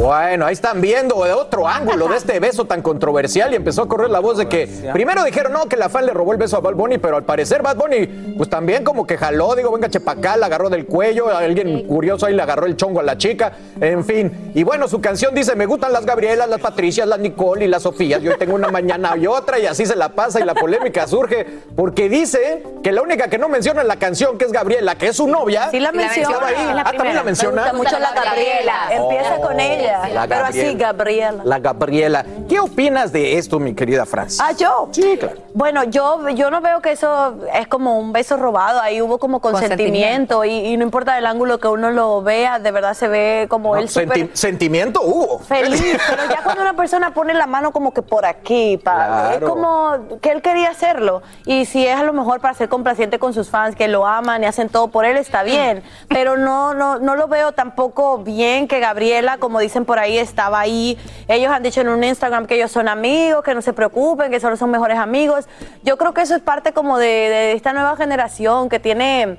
Bueno, 0.00 0.46
ahí 0.46 0.52
están 0.52 0.80
viendo 0.80 1.22
de 1.24 1.32
otro 1.32 1.66
ángulo 1.68 2.08
de 2.08 2.16
este 2.16 2.38
beso 2.40 2.64
tan 2.64 2.82
controversial 2.82 3.52
y 3.52 3.56
empezó 3.56 3.82
a 3.82 3.88
correr 3.88 4.10
la 4.10 4.20
voz 4.20 4.38
de 4.38 4.48
que 4.48 4.66
primero 4.92 5.24
dijeron 5.24 5.52
no, 5.52 5.66
que 5.66 5.76
la 5.76 5.88
fan 5.88 6.06
le 6.06 6.12
robó 6.12 6.32
el 6.32 6.38
beso 6.38 6.56
a 6.56 6.60
Bad 6.60 6.74
Bunny, 6.74 6.98
pero 6.98 7.16
al 7.16 7.24
parecer 7.24 7.62
Bad 7.62 7.76
Bunny 7.76 8.34
pues 8.36 8.48
también 8.48 8.84
como 8.84 9.06
que 9.06 9.16
jaló, 9.18 9.54
digo, 9.54 9.72
venga 9.72 9.88
chepacá, 9.88 10.36
la 10.36 10.46
agarró 10.46 10.70
del 10.70 10.86
cuello, 10.86 11.28
alguien 11.36 11.86
curioso 11.86 12.26
ahí 12.26 12.34
le 12.34 12.42
agarró 12.42 12.66
el 12.66 12.76
chongo 12.76 13.00
a 13.00 13.02
la 13.02 13.18
chica, 13.18 13.52
en 13.80 14.04
fin. 14.04 14.52
Y 14.54 14.62
bueno, 14.62 14.88
su 14.88 15.00
canción 15.00 15.34
dice, 15.34 15.54
me 15.56 15.66
gustan 15.66 15.92
las 15.92 16.06
Gabrielas, 16.06 16.48
las 16.48 16.60
Patricias, 16.60 17.06
las 17.06 17.18
Nicole 17.18 17.64
y 17.64 17.68
las 17.68 17.82
Sofías, 17.82 18.22
yo 18.22 18.36
tengo 18.38 18.54
una 18.54 18.68
mañana 18.68 19.16
y 19.16 19.26
otra 19.26 19.58
y 19.58 19.66
así 19.66 19.86
se 19.86 19.96
la 19.96 20.10
pasa 20.10 20.40
y 20.40 20.44
la 20.44 20.54
polémica 20.54 21.06
surge 21.06 21.46
porque 21.76 22.08
dice 22.08 22.62
que 22.82 22.92
la 22.92 23.02
única 23.02 23.28
que 23.28 23.38
no 23.38 23.48
menciona 23.48 23.82
en 23.82 23.88
la 23.88 23.96
canción, 23.96 24.38
que 24.38 24.44
es 24.44 24.52
Gabriela, 24.52 24.94
que 24.96 25.08
es 25.08 25.16
su 25.16 25.26
novia, 25.26 25.70
Sí 25.70 25.80
la 25.80 25.92
menciona. 25.92 26.28
estaba 26.30 26.46
ahí. 26.48 26.74
La 26.74 26.82
Ah, 26.82 26.92
también 26.92 27.14
la 27.16 27.22
menciona. 27.22 27.62
Me 27.72 27.78
gusta 27.78 27.96
mucho 27.96 27.98
la 28.00 28.12
Gabriela. 28.12 28.72
Empieza 29.10 29.36
con 29.40 29.58
ella. 29.60 30.08
La 30.08 30.26
pero 30.26 30.44
así, 30.46 30.74
Gabriela. 30.74 31.42
La 31.44 31.58
Gabriela. 31.58 32.24
¿Qué 32.48 32.60
opinas 32.60 33.12
de 33.12 33.38
esto, 33.38 33.58
mi 33.58 33.74
querida 33.74 34.04
Franz? 34.06 34.38
Ah, 34.40 34.52
yo. 34.52 34.88
Sí, 34.92 35.16
claro. 35.18 35.36
Bueno, 35.54 35.84
yo, 35.84 36.28
yo 36.30 36.50
no 36.50 36.60
veo 36.60 36.80
que 36.80 36.92
eso 36.92 37.36
es 37.54 37.66
como 37.68 37.98
un 37.98 38.12
beso 38.12 38.36
robado. 38.36 38.80
Ahí 38.80 39.00
hubo 39.02 39.18
como 39.18 39.40
consentimiento. 39.40 40.44
Y, 40.44 40.50
y 40.52 40.76
no 40.76 40.84
importa 40.84 41.18
el 41.18 41.26
ángulo 41.26 41.58
que 41.58 41.68
uno 41.68 41.90
lo 41.90 42.22
vea, 42.22 42.58
de 42.58 42.70
verdad 42.70 42.94
se 42.94 43.08
ve 43.08 43.46
como 43.48 43.76
él 43.76 43.88
Senti- 43.88 44.30
sentimiento 44.34 45.02
hubo. 45.02 45.38
feliz. 45.40 45.82
Pero 46.08 46.22
ya 46.30 46.42
cuando 46.42 46.62
una 46.62 46.74
persona 46.74 47.14
pone 47.14 47.34
la 47.34 47.46
mano 47.46 47.72
como 47.72 47.92
que 47.92 48.02
por 48.02 48.24
aquí, 48.26 48.78
pa, 48.78 49.30
es 49.32 49.38
Claro. 49.38 49.48
como 49.48 49.92
que 50.20 50.30
él 50.32 50.42
quería 50.42 50.70
hacerlo. 50.70 51.22
Y 51.46 51.64
si 51.66 51.86
es 51.86 51.96
a 51.98 52.02
lo 52.04 52.12
mejor 52.12 52.40
para 52.40 52.54
ser 52.54 52.68
complaciente 52.68 53.18
con 53.18 53.34
sus 53.34 53.50
fans, 53.50 53.76
que 53.76 53.88
lo 53.88 54.06
aman 54.06 54.42
y 54.42 54.46
hacen 54.46 54.68
todo 54.68 54.88
por 54.88 55.04
él, 55.04 55.16
está 55.16 55.42
bien. 55.42 55.82
Pero 56.08 56.36
no, 56.36 56.74
no, 56.74 56.98
no 56.98 57.14
lo 57.16 57.28
veo 57.28 57.52
tampoco 57.52 58.18
bien 58.18 58.68
que 58.68 58.80
Gabriela, 58.80 58.91
como 59.38 59.60
dicen 59.60 59.84
por 59.84 59.98
ahí, 59.98 60.18
estaba 60.18 60.60
ahí. 60.60 60.98
Ellos 61.28 61.50
han 61.50 61.62
dicho 61.62 61.80
en 61.80 61.88
un 61.88 62.02
Instagram 62.04 62.46
que 62.46 62.56
ellos 62.56 62.70
son 62.70 62.88
amigos, 62.88 63.42
que 63.42 63.54
no 63.54 63.62
se 63.62 63.72
preocupen, 63.72 64.30
que 64.30 64.40
solo 64.40 64.56
son 64.56 64.70
mejores 64.70 64.98
amigos. 64.98 65.46
Yo 65.82 65.96
creo 65.96 66.12
que 66.14 66.22
eso 66.22 66.34
es 66.34 66.42
parte 66.42 66.72
como 66.72 66.98
de, 66.98 67.06
de 67.06 67.52
esta 67.52 67.72
nueva 67.72 67.96
generación 67.96 68.68
que 68.68 68.78
tiene 68.78 69.38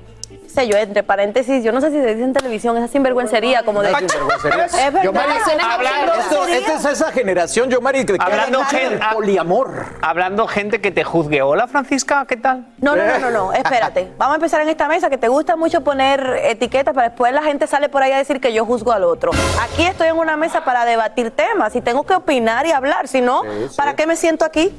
sé 0.54 0.68
yo, 0.68 0.76
entre 0.76 1.02
paréntesis, 1.02 1.62
yo 1.64 1.72
no 1.72 1.80
sé 1.80 1.90
si 1.90 1.96
se 2.00 2.06
dice 2.14 2.22
en 2.24 2.32
televisión, 2.32 2.76
esa 2.76 2.88
sinvergüencería 2.88 3.62
como 3.64 3.82
de... 3.82 3.90
Esa 3.90 3.98
sinvergüencería. 3.98 4.64
Es 4.66 4.72
verdad. 4.92 5.02
Yomari, 5.02 5.32
hablando- 5.62 6.14
esto- 6.14 6.46
esta 6.46 6.74
es 6.74 6.84
esa 6.84 7.12
generación, 7.12 7.68
yo, 7.70 7.80
Mari, 7.80 8.04
que 8.06 8.16
Hablando 8.18 8.60
que 8.70 8.76
gen- 8.78 8.92
el 8.94 9.00
poliamor. 9.12 9.84
Hablando 10.00 10.46
gente 10.46 10.80
que 10.80 10.90
te 10.90 11.04
juzgue. 11.04 11.42
Hola, 11.42 11.66
Francisca, 11.66 12.24
¿qué 12.28 12.36
tal? 12.36 12.66
No, 12.78 12.94
no, 12.96 13.04
no, 13.04 13.18
no, 13.18 13.30
no, 13.30 13.52
espérate. 13.52 14.12
Vamos 14.18 14.34
a 14.34 14.36
empezar 14.36 14.60
en 14.62 14.68
esta 14.68 14.86
mesa 14.88 15.10
que 15.10 15.18
te 15.18 15.28
gusta 15.28 15.56
mucho 15.56 15.82
poner 15.82 16.40
etiquetas 16.44 16.94
para 16.94 17.08
después 17.08 17.32
la 17.32 17.42
gente 17.42 17.66
sale 17.66 17.88
por 17.88 18.02
ahí 18.02 18.12
a 18.12 18.18
decir 18.18 18.40
que 18.40 18.52
yo 18.52 18.64
juzgo 18.64 18.92
al 18.92 19.04
otro. 19.04 19.32
Aquí 19.60 19.82
estoy 19.84 20.08
en 20.08 20.16
una 20.18 20.36
mesa 20.36 20.64
para 20.64 20.84
debatir 20.84 21.30
temas 21.30 21.74
y 21.74 21.80
tengo 21.80 22.04
que 22.04 22.14
opinar 22.14 22.66
y 22.66 22.70
hablar, 22.72 23.08
si 23.08 23.20
no, 23.20 23.42
¿para 23.76 23.94
qué 23.96 24.06
me 24.06 24.16
siento 24.16 24.44
aquí? 24.44 24.72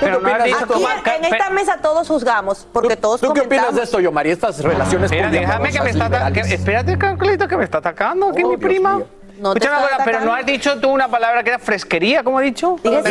Pero 0.00 0.20
no 0.20 0.28
Aquí 0.34 0.50
en, 0.50 1.24
en 1.24 1.32
esta 1.32 1.50
mesa 1.50 1.78
todos 1.80 2.06
juzgamos, 2.08 2.66
porque 2.72 2.96
todos 2.96 3.20
¿Tú 3.20 3.26
qué 3.32 3.40
opinas 3.40 3.66
comentamos. 3.66 3.74
de 3.76 3.82
esto, 3.82 4.00
Yomari? 4.00 4.30
Estas 4.30 4.60
relaciones 4.62 5.10
Mira, 5.10 5.30
déjame 5.30 5.70
que 5.70 5.80
me 5.80 5.90
está 5.90 6.32
que- 6.32 6.40
espérate, 6.40 6.98
Carlito, 6.98 7.48
que 7.48 7.56
me 7.56 7.64
está 7.64 7.78
atacando 7.78 8.28
aquí 8.30 8.42
Oh, 8.44 8.48
mi 8.50 8.56
Dios 8.56 8.68
prima. 8.68 8.96
mío. 8.96 9.06
No 9.38 9.52
cosa, 9.54 9.98
pero 10.04 10.20
no 10.20 10.32
has 10.34 10.46
dicho 10.46 10.78
tú 10.80 10.90
una 10.90 11.08
palabra 11.08 11.42
que 11.42 11.50
era 11.50 11.58
fresquería, 11.58 12.22
¿cómo 12.22 12.40
he 12.40 12.44
dicho? 12.44 12.76
Dije. 12.82 13.02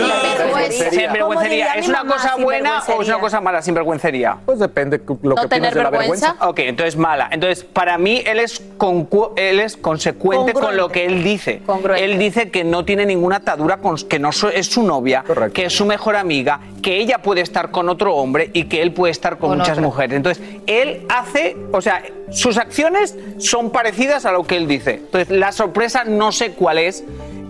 Sinvergüencería. 0.90 1.68
Como 1.68 1.80
¿Es 1.80 1.88
una 1.90 2.06
cosa 2.06 2.36
buena 2.38 2.84
o 2.88 3.02
es 3.02 3.08
una 3.08 3.20
cosa 3.20 3.42
mala, 3.42 3.62
sinvergüencería? 3.62 4.38
Pues 4.46 4.60
depende 4.60 5.02
lo 5.22 5.36
que 5.36 5.46
opinas 5.46 5.74
de 5.74 5.84
la 5.84 5.90
vergüenza. 5.90 6.36
Ok, 6.42 6.60
entonces 6.60 6.96
mala. 6.96 7.28
Entonces, 7.32 7.64
para 7.64 7.98
mí, 7.98 8.22
él 8.26 8.40
es, 8.40 8.62
concu- 8.78 9.32
él 9.36 9.60
es 9.60 9.76
consecuente 9.78 10.54
con 10.54 10.78
lo 10.78 10.90
que 10.90 11.06
él 11.06 11.24
dice. 11.24 11.62
Él 11.98 12.18
dice 12.18 12.50
que 12.52 12.64
no 12.64 12.86
tiene 12.86 13.06
ninguna 13.06 13.38
atadura, 13.38 13.78
con, 13.78 13.98
que 13.98 14.20
no 14.20 14.30
es 14.30 14.68
su 14.68 14.84
novia, 14.84 15.24
Correcto. 15.26 15.54
que 15.54 15.66
es 15.66 15.74
su 15.74 15.86
mejor 15.86 16.16
amiga, 16.16 16.60
que 16.82 16.98
ella 16.98 17.18
puede 17.20 17.42
estar 17.42 17.72
con 17.72 17.90
otro 17.90 18.16
hombre 18.16 18.50
y 18.54 18.66
que 18.66 18.82
él 18.82 18.94
puede 18.94 19.12
estar 19.12 19.38
con, 19.38 19.50
Con 19.50 19.58
muchas 19.60 19.74
otra. 19.78 19.84
mujeres. 19.84 20.16
Entonces, 20.18 20.44
él 20.68 21.06
hace, 21.10 21.56
o 21.72 21.82
sea, 21.82 22.04
sus 22.32 22.58
acciones 22.58 23.16
son 23.38 23.72
parecidas 23.72 24.26
a 24.26 24.32
lo 24.32 24.44
que 24.44 24.58
él 24.58 24.68
dice. 24.68 24.96
Entonces, 24.96 25.30
la 25.30 25.52
sorpresa 25.52 26.04
no 26.04 26.13
sé 26.32 26.52
cuál 26.52 26.78
es. 26.78 27.04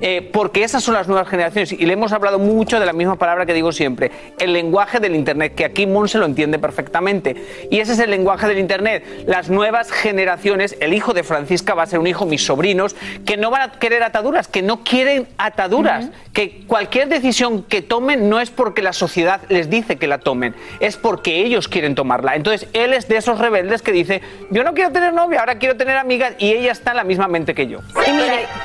Eh, 0.06 0.30
porque 0.34 0.66
esas 0.66 0.84
son 0.84 0.96
las 0.96 1.08
nuevas 1.08 1.30
generaciones. 1.30 1.72
Y 1.72 1.86
le 1.86 1.94
hemos 1.94 2.12
hablado 2.12 2.38
mucho 2.38 2.78
de 2.78 2.86
la 2.86 2.92
misma 2.92 3.16
palabra 3.16 3.46
que 3.46 3.54
digo 3.54 3.72
siempre, 3.72 4.12
el 4.38 4.52
lenguaje 4.52 5.00
del 5.00 5.16
Internet, 5.16 5.56
que 5.56 5.64
aquí 5.64 5.88
Monse 5.88 6.18
lo 6.18 6.26
entiende 6.26 6.60
perfectamente. 6.60 7.38
Y 7.72 7.80
ese 7.80 7.94
es 7.94 8.00
el 8.00 8.12
lenguaje 8.12 8.48
del 8.48 8.60
Internet. 8.60 9.24
Las 9.28 9.50
nuevas 9.50 9.92
generaciones, 9.94 10.76
el 10.82 10.94
hijo 10.94 11.14
de 11.14 11.24
Francisca 11.24 11.74
va 11.74 11.84
a 11.84 11.86
ser 11.86 12.00
un 12.00 12.08
hijo, 12.08 12.26
mis 12.26 12.46
sobrinos, 12.46 12.98
que 13.26 13.38
no 13.38 13.50
van 13.50 13.62
a 13.62 13.72
querer 13.72 14.04
ataduras, 14.04 14.50
que 14.50 14.62
no 14.62 14.84
quieren 14.84 15.26
ataduras, 15.38 16.10
que 16.34 16.66
cualquier 16.68 17.08
decisión 17.08 17.64
que 17.64 17.82
tomen 17.82 18.28
no 18.30 18.42
es 18.42 18.50
porque 18.50 18.82
la 18.82 18.92
sociedad 18.92 19.40
les 19.48 19.70
dice 19.70 19.96
que 19.96 20.08
la 20.08 20.18
tomen, 20.18 20.54
es 20.82 20.98
porque 20.98 21.38
ellos 21.46 21.70
quieren 21.70 21.96
tomarla. 21.96 22.36
Entonces, 22.36 22.68
él 22.74 22.92
es 22.94 23.08
de 23.08 23.16
esos 23.16 23.40
rebeldes 23.40 23.82
que 23.82 23.94
dice, 23.94 24.22
yo 24.52 24.66
no 24.66 24.74
quiero 24.74 24.92
tener 24.92 25.14
novia, 25.14 25.40
ahora 25.40 25.60
quiero 25.60 25.78
tener 25.78 25.96
amigas, 25.96 26.34
y 26.40 26.52
ella 26.52 26.74
está 26.74 26.92
en 26.92 26.98
la 26.98 27.04
misma 27.06 27.30
mente 27.30 27.54
que 27.56 27.68
yo. 27.68 27.80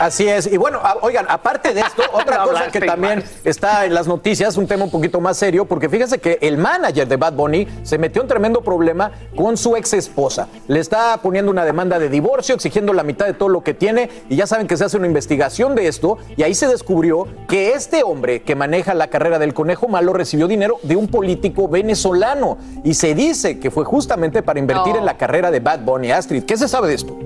Así 0.00 0.26
es. 0.26 0.50
Y 0.52 0.56
bueno, 0.56 0.80
a- 0.82 0.96
oigan, 1.02 1.26
aparte 1.28 1.74
de 1.74 1.80
esto, 1.80 2.02
otra 2.12 2.38
No 2.38 2.48
cosa 2.48 2.68
que 2.68 2.80
también 2.80 3.22
está 3.44 3.84
en 3.84 3.94
las 3.94 4.06
noticias, 4.06 4.56
un 4.56 4.66
tema 4.66 4.84
un 4.84 4.90
poquito 4.90 5.20
más 5.20 5.36
serio, 5.36 5.64
porque 5.66 5.88
fíjese 5.88 6.18
que 6.18 6.38
el 6.40 6.58
manager 6.58 7.06
de 7.06 7.16
Bad 7.16 7.34
Bunny 7.34 7.66
se 7.82 7.98
metió 7.98 8.22
en 8.22 8.28
tremendo 8.28 8.62
problema 8.62 9.12
con 9.36 9.56
su 9.56 9.76
ex 9.76 9.92
esposa. 9.92 10.48
Le 10.66 10.80
está 10.80 11.18
poniendo 11.22 11.50
una 11.50 11.64
demanda 11.64 11.98
de 11.98 12.08
divorcio, 12.08 12.54
exigiendo 12.54 12.92
la 12.92 13.02
mitad 13.02 13.26
de 13.26 13.34
todo 13.34 13.48
lo 13.48 13.62
que 13.62 13.74
tiene, 13.74 14.10
y 14.28 14.36
ya 14.36 14.46
saben 14.46 14.66
que 14.66 14.76
se 14.76 14.84
hace 14.84 14.96
una 14.96 15.06
investigación 15.06 15.74
de 15.74 15.88
esto, 15.88 16.18
y 16.36 16.42
ahí 16.42 16.54
se 16.54 16.66
descubrió 16.68 17.26
que 17.48 17.72
este 17.72 18.02
hombre 18.02 18.42
que 18.42 18.54
maneja 18.54 18.94
la 18.94 19.08
carrera 19.08 19.38
del 19.38 19.54
conejo 19.54 19.88
malo 19.88 20.12
recibió 20.12 20.46
dinero 20.48 20.78
de 20.82 20.96
un 20.96 21.08
político 21.08 21.68
venezolano, 21.68 22.58
y 22.84 22.94
se 22.94 23.14
dice 23.14 23.58
que 23.58 23.70
fue 23.70 23.84
justamente 23.84 24.42
para 24.42 24.58
invertir 24.58 24.94
No. 24.94 25.00
en 25.00 25.06
la 25.06 25.16
carrera 25.16 25.50
de 25.50 25.60
Bad 25.60 25.80
Bunny. 25.80 26.10
Astrid, 26.12 26.44
¿qué 26.44 26.56
se 26.56 26.68
sabe 26.68 26.88
de 26.88 26.94
esto? 26.94 27.16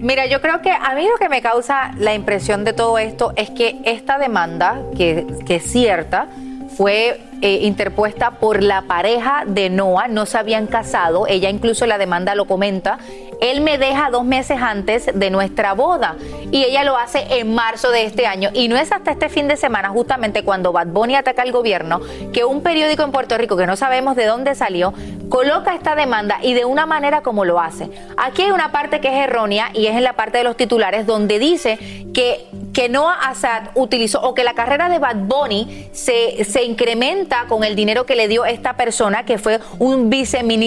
Mira, 0.00 0.24
yo 0.24 0.40
creo 0.40 0.62
que 0.62 0.70
a 0.70 0.94
mí 0.94 1.06
lo 1.06 1.18
que 1.18 1.28
me 1.28 1.42
causa 1.42 1.92
la 1.98 2.14
impresión 2.14 2.64
de 2.64 2.72
todo 2.72 2.96
esto 2.96 3.34
es 3.36 3.50
que 3.50 3.80
esta 3.84 4.16
demanda, 4.16 4.80
que, 4.96 5.26
que 5.44 5.56
es 5.56 5.70
cierta, 5.70 6.28
fue 6.74 7.20
eh, 7.42 7.58
interpuesta 7.64 8.30
por 8.30 8.62
la 8.62 8.82
pareja 8.82 9.44
de 9.46 9.68
Noah, 9.68 10.08
no 10.08 10.24
se 10.24 10.38
habían 10.38 10.66
casado, 10.66 11.26
ella 11.26 11.50
incluso 11.50 11.84
la 11.84 11.98
demanda 11.98 12.34
lo 12.34 12.46
comenta, 12.46 12.98
él 13.42 13.60
me 13.60 13.76
deja 13.76 14.08
dos 14.08 14.24
meses 14.24 14.58
antes 14.62 15.10
de 15.12 15.30
nuestra 15.30 15.74
boda 15.74 16.16
y 16.50 16.64
ella 16.64 16.82
lo 16.84 16.96
hace 16.96 17.38
en 17.38 17.54
marzo 17.54 17.90
de 17.90 18.04
este 18.04 18.26
año 18.26 18.48
y 18.54 18.68
no 18.68 18.76
es 18.76 18.92
hasta 18.92 19.10
este 19.10 19.28
fin 19.28 19.48
de 19.48 19.58
semana, 19.58 19.90
justamente 19.90 20.44
cuando 20.44 20.72
Bad 20.72 20.86
Bunny 20.88 21.16
ataca 21.16 21.42
al 21.42 21.52
gobierno, 21.52 22.00
que 22.32 22.44
un 22.44 22.62
periódico 22.62 23.02
en 23.02 23.12
Puerto 23.12 23.36
Rico, 23.36 23.58
que 23.58 23.66
no 23.66 23.76
sabemos 23.76 24.16
de 24.16 24.24
dónde 24.24 24.54
salió, 24.54 24.94
coloca 25.30 25.74
esta 25.74 25.94
demanda 25.94 26.38
y 26.42 26.52
de 26.52 26.66
una 26.66 26.84
manera 26.84 27.22
como 27.22 27.46
lo 27.46 27.58
hace. 27.60 27.88
Aquí 28.18 28.42
hay 28.42 28.50
una 28.50 28.72
parte 28.72 29.00
que 29.00 29.08
es 29.08 29.14
errónea 29.14 29.70
y 29.72 29.86
es 29.86 29.96
en 29.96 30.04
la 30.04 30.12
parte 30.14 30.38
de 30.38 30.44
los 30.44 30.56
titulares 30.56 31.06
donde 31.06 31.38
dice 31.38 31.78
que, 32.12 32.48
que 32.74 32.88
Noah 32.88 33.14
Assad 33.28 33.68
utilizó 33.76 34.20
o 34.20 34.34
que 34.34 34.42
la 34.42 34.54
carrera 34.54 34.88
de 34.88 34.98
Bad 34.98 35.16
Bunny 35.16 35.88
se, 35.92 36.44
se 36.44 36.64
incrementa 36.64 37.46
con 37.48 37.62
el 37.62 37.76
dinero 37.76 38.04
que 38.04 38.16
le 38.16 38.26
dio 38.26 38.44
esta 38.44 38.74
persona 38.74 39.24
que 39.24 39.38
fue 39.38 39.60
un, 39.78 40.10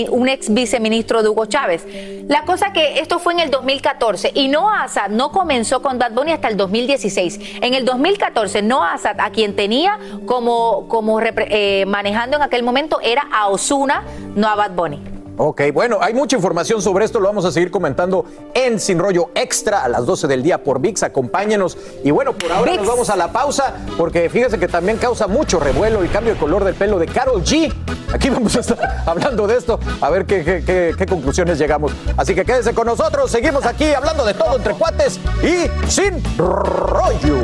un 0.10 0.30
ex 0.30 0.54
viceministro 0.54 1.22
de 1.22 1.30
Hugo 1.30 1.46
Chávez. 1.46 1.86
La 2.30 2.44
cosa 2.44 2.72
que 2.72 3.00
esto 3.00 3.20
fue 3.20 3.34
en 3.34 3.42
el 3.42 3.52
2014 3.52 4.32
y 4.34 4.48
Noah 4.48 4.84
Assad 4.84 5.10
no 5.10 5.34
comenzó 5.34 5.82
con 5.82 6.00
Bad 6.00 6.14
Bunny 6.14 6.32
hasta 6.32 6.48
el 6.48 6.56
2016. 6.56 7.58
En 7.62 7.74
el 7.74 7.84
2014 7.84 8.62
Noah 8.62 8.94
Assad 8.94 9.20
a 9.20 9.30
quien 9.32 9.58
tenía 9.58 10.00
como, 10.26 10.88
como 10.88 11.20
eh, 11.22 11.84
manejando 11.86 12.38
en 12.38 12.44
aquel 12.44 12.64
momento 12.64 13.02
era 13.02 13.28
a 13.34 13.50
Osuna, 13.50 14.04
no 14.36 14.53
a 14.54 14.56
Bad 14.56 14.72
Bunny. 14.72 15.04
Ok, 15.36 15.62
bueno, 15.74 15.98
hay 16.00 16.14
mucha 16.14 16.36
información 16.36 16.80
sobre 16.80 17.06
esto, 17.06 17.20
lo 17.20 17.26
vamos 17.28 17.44
a 17.44 17.52
seguir 17.52 17.72
comentando 17.72 18.24
en 18.54 18.80
Sin 18.80 19.00
Rollo 19.00 19.32
Extra 19.34 19.84
a 19.84 19.90
las 19.90 20.06
12 20.06 20.28
del 20.28 20.44
día 20.44 20.64
por 20.64 20.80
VIX, 20.80 21.02
acompáñenos. 21.02 21.76
Y 22.04 22.12
bueno, 22.12 22.34
por 22.34 22.52
ahora 22.52 22.76
nos 22.76 22.86
vamos 22.86 23.10
a 23.10 23.16
la 23.16 23.32
pausa, 23.32 23.74
porque 23.98 24.30
fíjense 24.30 24.60
que 24.60 24.68
también 24.68 24.98
causa 25.00 25.26
mucho 25.26 25.60
revuelo 25.60 26.04
el 26.04 26.12
cambio 26.12 26.36
de 26.36 26.40
color 26.40 26.64
del 26.64 26.76
pelo 26.76 27.00
de 27.00 27.08
Carol 27.08 27.42
G. 27.44 27.74
Aquí 28.14 28.30
vamos 28.30 28.56
a 28.56 28.60
estar 28.60 28.78
hablando 29.08 29.48
de 29.48 29.58
esto, 29.58 29.80
a 30.02 30.10
ver 30.12 30.26
qué, 30.28 30.44
qué- 30.44 30.64
qué- 30.64 30.94
qué 30.96 31.06
conclusiones 31.08 31.58
llegamos. 31.58 31.92
Así 32.16 32.36
que 32.36 32.46
quédense 32.46 32.76
con 32.76 32.86
nosotros, 32.86 33.32
seguimos 33.32 33.66
aquí 33.66 33.92
hablando 33.92 34.24
de 34.24 34.36
todo 34.36 34.56
entre 34.58 34.76
cuates 34.76 35.20
y 35.42 35.66
sin 35.90 36.22
rollo. 36.38 37.42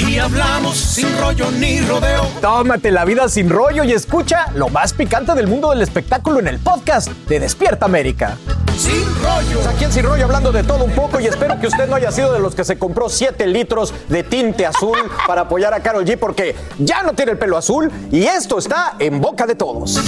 Aquí 0.00 0.16
hablamos 0.16 0.76
sin 0.76 1.08
rollo 1.18 1.50
ni 1.50 1.80
rodeo. 1.80 2.22
Tómate 2.40 2.92
la 2.92 3.04
vida 3.04 3.28
sin 3.28 3.50
rollo 3.50 3.82
y 3.82 3.92
escucha 3.92 4.46
lo 4.54 4.68
más 4.68 4.92
picante 4.92 5.34
del 5.34 5.48
mundo 5.48 5.70
del 5.70 5.82
espectáculo 5.82 6.38
en 6.38 6.46
el 6.46 6.60
podcast 6.60 7.08
de 7.26 7.40
Despierta 7.40 7.86
América. 7.86 8.36
Sin 8.76 9.04
rollo. 9.16 9.68
Aquí 9.68 9.82
en 9.82 9.92
Sin 9.92 10.04
Rollo 10.04 10.24
hablando 10.24 10.52
de 10.52 10.62
todo 10.62 10.84
un 10.84 10.92
poco 10.92 11.18
y 11.18 11.26
espero 11.26 11.58
que 11.58 11.66
usted 11.66 11.88
no 11.88 11.96
haya 11.96 12.12
sido 12.12 12.32
de 12.32 12.38
los 12.38 12.54
que 12.54 12.64
se 12.64 12.78
compró 12.78 13.08
7 13.08 13.44
litros 13.48 13.92
de 14.08 14.22
tinte 14.22 14.66
azul 14.66 14.96
para 15.26 15.40
apoyar 15.42 15.74
a 15.74 15.80
Carol 15.80 16.04
G 16.04 16.16
porque 16.16 16.54
ya 16.78 17.02
no 17.02 17.14
tiene 17.14 17.32
el 17.32 17.38
pelo 17.38 17.56
azul 17.56 17.90
y 18.12 18.22
esto 18.22 18.58
está 18.58 18.94
en 19.00 19.20
boca 19.20 19.46
de 19.46 19.56
todos. 19.56 20.00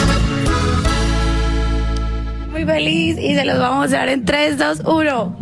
Muy 2.52 2.64
feliz 2.64 3.18
y 3.18 3.34
se 3.34 3.44
los 3.44 3.58
vamos 3.58 3.92
a 3.92 3.96
dar 3.96 4.08
en 4.08 4.24
3, 4.24 4.56
2, 4.56 4.82
1. 4.84 5.36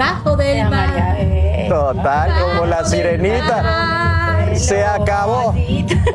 Bajo 0.00 0.34
del 0.34 0.66
mar. 0.70 1.18
Total, 1.68 2.32
como 2.40 2.64
la 2.64 2.86
sirenita. 2.86 4.46
Se 4.54 4.82
acabó. 4.82 5.54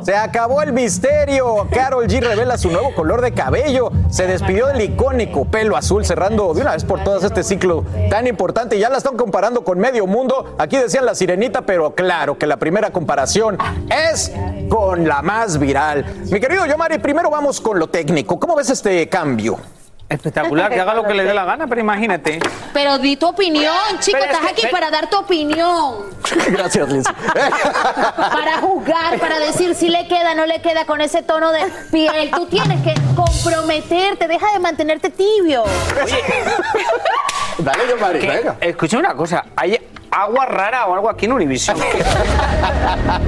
Se 0.02 0.16
acabó 0.16 0.64
el 0.64 0.74
misterio. 0.74 1.68
Carol 1.72 2.08
G 2.08 2.20
revela 2.20 2.58
su 2.58 2.72
nuevo 2.72 2.96
color 2.96 3.22
de 3.22 3.32
cabello. 3.32 3.92
Se 4.10 4.26
despidió 4.26 4.66
del 4.66 4.82
icónico 4.82 5.46
pelo 5.46 5.78
azul, 5.78 6.04
cerrando 6.04 6.56
de 6.56 6.62
una 6.62 6.72
vez 6.72 6.84
por 6.84 7.04
todas 7.04 7.24
este 7.26 7.44
ciclo 7.44 7.86
tan 8.10 8.26
importante. 8.26 8.80
Ya 8.80 8.90
la 8.90 8.98
están 8.98 9.18
comparando 9.18 9.64
con 9.64 9.78
medio 9.78 10.08
mundo. 10.08 10.56
Aquí 10.58 10.78
decían 10.78 11.06
la 11.06 11.14
sirenita, 11.14 11.62
pero 11.62 11.94
claro 11.94 12.40
que 12.40 12.48
la 12.48 12.58
primera 12.58 12.90
comparación 12.90 13.60
es 13.92 14.32
con 14.68 15.08
la 15.08 15.22
más 15.22 15.60
viral. 15.60 16.06
Mi 16.32 16.40
querido 16.40 16.66
Yomari, 16.66 16.98
primero 16.98 17.30
vamos 17.30 17.62
con 17.62 17.78
lo 17.78 17.86
técnico. 17.86 18.40
¿Cómo 18.40 18.56
ves 18.56 18.72
este 18.72 19.08
cambio? 19.10 19.60
Espectacular, 20.08 20.72
que 20.72 20.80
haga 20.80 20.94
lo 20.94 21.04
que 21.04 21.16
le 21.16 21.24
dé 21.24 21.34
la 21.34 21.46
gana, 21.46 21.66
pero 21.66 21.82
imagínate. 21.82 22.40
Pero 22.74 23.00
di 23.00 23.18
tu 23.18 23.28
opinión, 23.28 23.74
chico, 24.00 24.18
Pero 24.20 24.32
es 24.32 24.38
estás 24.38 24.42
que- 24.42 24.52
aquí 24.54 24.62
pero- 24.64 24.72
para 24.74 24.92
dar 24.92 25.10
tu 25.10 25.18
opinión, 25.18 25.96
Gracias, 26.50 26.90
Liz. 26.90 27.06
para 27.34 28.58
juzgar, 28.62 29.18
para 29.20 29.40
decir 29.40 29.74
si 29.74 29.90
le 29.90 30.08
queda, 30.08 30.36
no 30.36 30.46
le 30.46 30.62
queda 30.62 30.86
con 30.86 31.02
ese 31.02 31.24
tono 31.24 31.52
de 31.52 31.62
piel. 31.92 32.30
Tú 32.36 32.46
tienes 32.46 32.84
que 32.84 32.94
comprometerte, 33.16 34.28
deja 34.28 34.52
de 34.54 34.60
mantenerte 34.60 35.10
tibio. 35.10 35.64
Dale, 37.58 37.84
Yomari, 37.90 38.20
Que- 38.20 38.28
venga. 38.28 38.56
Escucha 38.62 38.98
una 39.00 39.16
cosa, 39.16 39.46
hay 39.56 39.80
agua 40.12 40.46
rara 40.46 40.86
o 40.86 40.94
algo 40.94 41.10
aquí 41.10 41.26
en 41.26 41.32
Univision. 41.34 41.78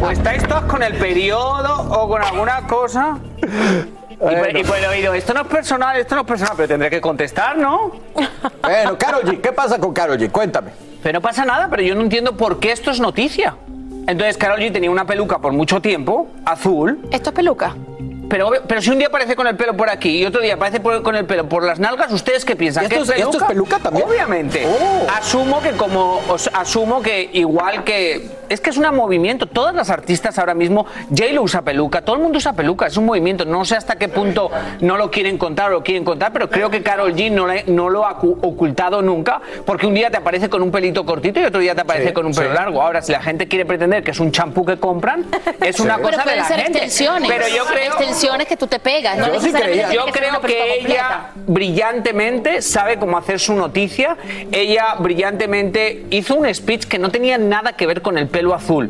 o 0.01 0.09
estáis 0.11 0.47
todos 0.47 0.65
con 0.65 0.83
el 0.83 0.95
periodo 0.97 1.89
o 1.89 2.07
con 2.07 2.21
alguna 2.23 2.67
cosa. 2.67 3.17
Y 4.19 4.35
por, 4.35 4.57
y 4.57 4.63
por 4.63 4.77
el 4.77 4.85
oído, 4.85 5.13
esto 5.13 5.33
no 5.33 5.41
es 5.41 5.47
personal, 5.47 5.95
esto 5.97 6.15
no 6.15 6.21
es 6.21 6.27
personal, 6.27 6.53
pero 6.55 6.67
tendré 6.67 6.89
que 6.89 6.99
contestar, 6.99 7.57
¿no? 7.57 7.91
Bueno, 8.61 8.97
Carol 8.97 9.21
G, 9.23 9.39
¿qué 9.39 9.51
pasa 9.53 9.79
con 9.79 9.93
Carol 9.93 10.17
G? 10.17 10.29
Cuéntame. 10.31 10.71
Pero 11.03 11.19
no 11.19 11.21
pasa 11.21 11.45
nada, 11.45 11.67
pero 11.69 11.83
yo 11.83 11.95
no 11.95 12.01
entiendo 12.01 12.35
por 12.35 12.59
qué 12.59 12.71
esto 12.71 12.91
es 12.91 12.99
noticia. 12.99 13.55
Entonces, 14.07 14.37
Carol 14.37 14.59
G 14.59 14.73
tenía 14.73 14.89
una 14.89 15.05
peluca 15.05 15.39
por 15.39 15.53
mucho 15.53 15.81
tiempo, 15.81 16.27
azul. 16.45 16.99
¿Esto 17.11 17.29
es 17.29 17.35
peluca? 17.35 17.75
Pero, 18.29 18.47
obvio- 18.49 18.61
pero 18.67 18.81
si 18.81 18.89
un 18.89 18.97
día 18.97 19.07
aparece 19.07 19.35
con 19.35 19.47
el 19.47 19.55
pelo 19.55 19.75
por 19.75 19.89
aquí 19.89 20.17
y 20.21 20.25
otro 20.25 20.41
día 20.41 20.55
aparece 20.55 20.79
por- 20.79 21.01
con 21.03 21.15
el 21.15 21.25
pelo 21.25 21.47
por 21.47 21.63
las 21.63 21.79
nalgas, 21.79 22.11
¿ustedes 22.11 22.43
qué 22.45 22.55
piensan? 22.55 22.85
¿Y 22.85 22.89
¿Que 22.89 22.95
esto 22.99 23.13
es- 23.13 23.19
esto 23.21 23.37
es 23.37 23.43
peluca 23.43 23.79
también? 23.79 24.05
Obviamente. 24.07 24.65
Oh. 24.67 25.07
Asumo 25.17 25.61
que 25.61 25.71
como 25.71 26.21
os 26.27 26.49
asumo 26.53 27.01
que 27.01 27.29
igual 27.33 27.83
que 27.83 28.29
es 28.49 28.61
que 28.61 28.69
es 28.69 28.77
un 28.77 28.87
movimiento. 28.95 29.45
Todas 29.45 29.75
las 29.75 29.89
artistas 29.89 30.37
ahora 30.39 30.53
mismo, 30.53 30.85
J-Lo 31.09 31.41
usa 31.43 31.61
peluca, 31.63 32.01
todo 32.01 32.15
el 32.15 32.21
mundo 32.21 32.37
usa 32.37 32.53
peluca, 32.53 32.87
es 32.87 32.95
un 32.97 33.05
movimiento. 33.05 33.43
No 33.45 33.65
sé 33.65 33.75
hasta 33.75 33.97
qué 33.97 34.07
punto 34.07 34.49
no 34.81 34.95
lo 34.97 35.11
quieren 35.11 35.37
contar 35.37 35.67
o 35.69 35.73
lo 35.73 35.83
quieren 35.83 36.03
contar, 36.05 36.31
pero 36.31 36.49
creo 36.49 36.69
que 36.69 36.81
Carol 36.81 37.13
G 37.13 37.29
no, 37.31 37.45
le- 37.47 37.65
no 37.67 37.89
lo 37.89 38.05
ha 38.05 38.17
cu- 38.17 38.37
ocultado 38.41 39.01
nunca, 39.01 39.41
porque 39.65 39.85
un 39.85 39.93
día 39.93 40.09
te 40.09 40.17
aparece 40.17 40.49
con 40.49 40.61
un 40.61 40.71
pelito 40.71 41.05
cortito 41.05 41.39
y 41.41 41.43
otro 41.45 41.59
día 41.59 41.75
te 41.75 41.81
aparece 41.81 42.07
Sí, 42.09 42.13
con 42.13 42.25
un 42.25 42.33
pelo 42.33 42.49
sí. 42.51 42.55
largo. 42.55 42.81
Ahora, 42.81 43.01
si 43.01 43.11
la 43.11 43.21
gente 43.21 43.47
quiere 43.47 43.65
pretender 43.65 44.01
que 44.03 44.11
es 44.11 44.19
un 44.19 44.31
champú 44.31 44.65
que 44.65 44.77
compran, 44.77 45.25
es 45.61 45.79
una 45.81 45.95
Sí. 45.95 46.01
cosa 46.01 46.11
Pero 46.11 46.17
de 46.17 46.23
pueden 46.23 46.37
la 46.39 46.45
ser 46.45 46.59
gente. 46.61 47.27
Pero 47.27 47.47
yo 47.49 47.65
creo 47.65 47.97
que 48.47 48.57
tú 48.57 48.67
te 48.67 48.79
pegas. 48.79 49.17
No 49.17 49.33
Yo 49.33 49.39
sí 49.39 49.51
creía. 49.51 49.91
yo 49.93 50.05
que 50.05 50.11
creo 50.11 50.41
que 50.41 50.79
ella 50.79 51.31
brillantemente 51.45 52.61
sabe 52.61 52.97
cómo 52.97 53.17
hacer 53.17 53.39
su 53.39 53.53
noticia. 53.53 54.17
Ella 54.51 54.95
brillantemente 54.99 56.05
hizo 56.09 56.35
un 56.35 56.53
speech 56.53 56.85
que 56.85 56.99
no 56.99 57.09
tenía 57.09 57.37
nada 57.37 57.73
que 57.73 57.85
ver 57.85 58.01
con 58.01 58.17
el 58.17 58.27
pelo 58.27 58.53
azul. 58.53 58.89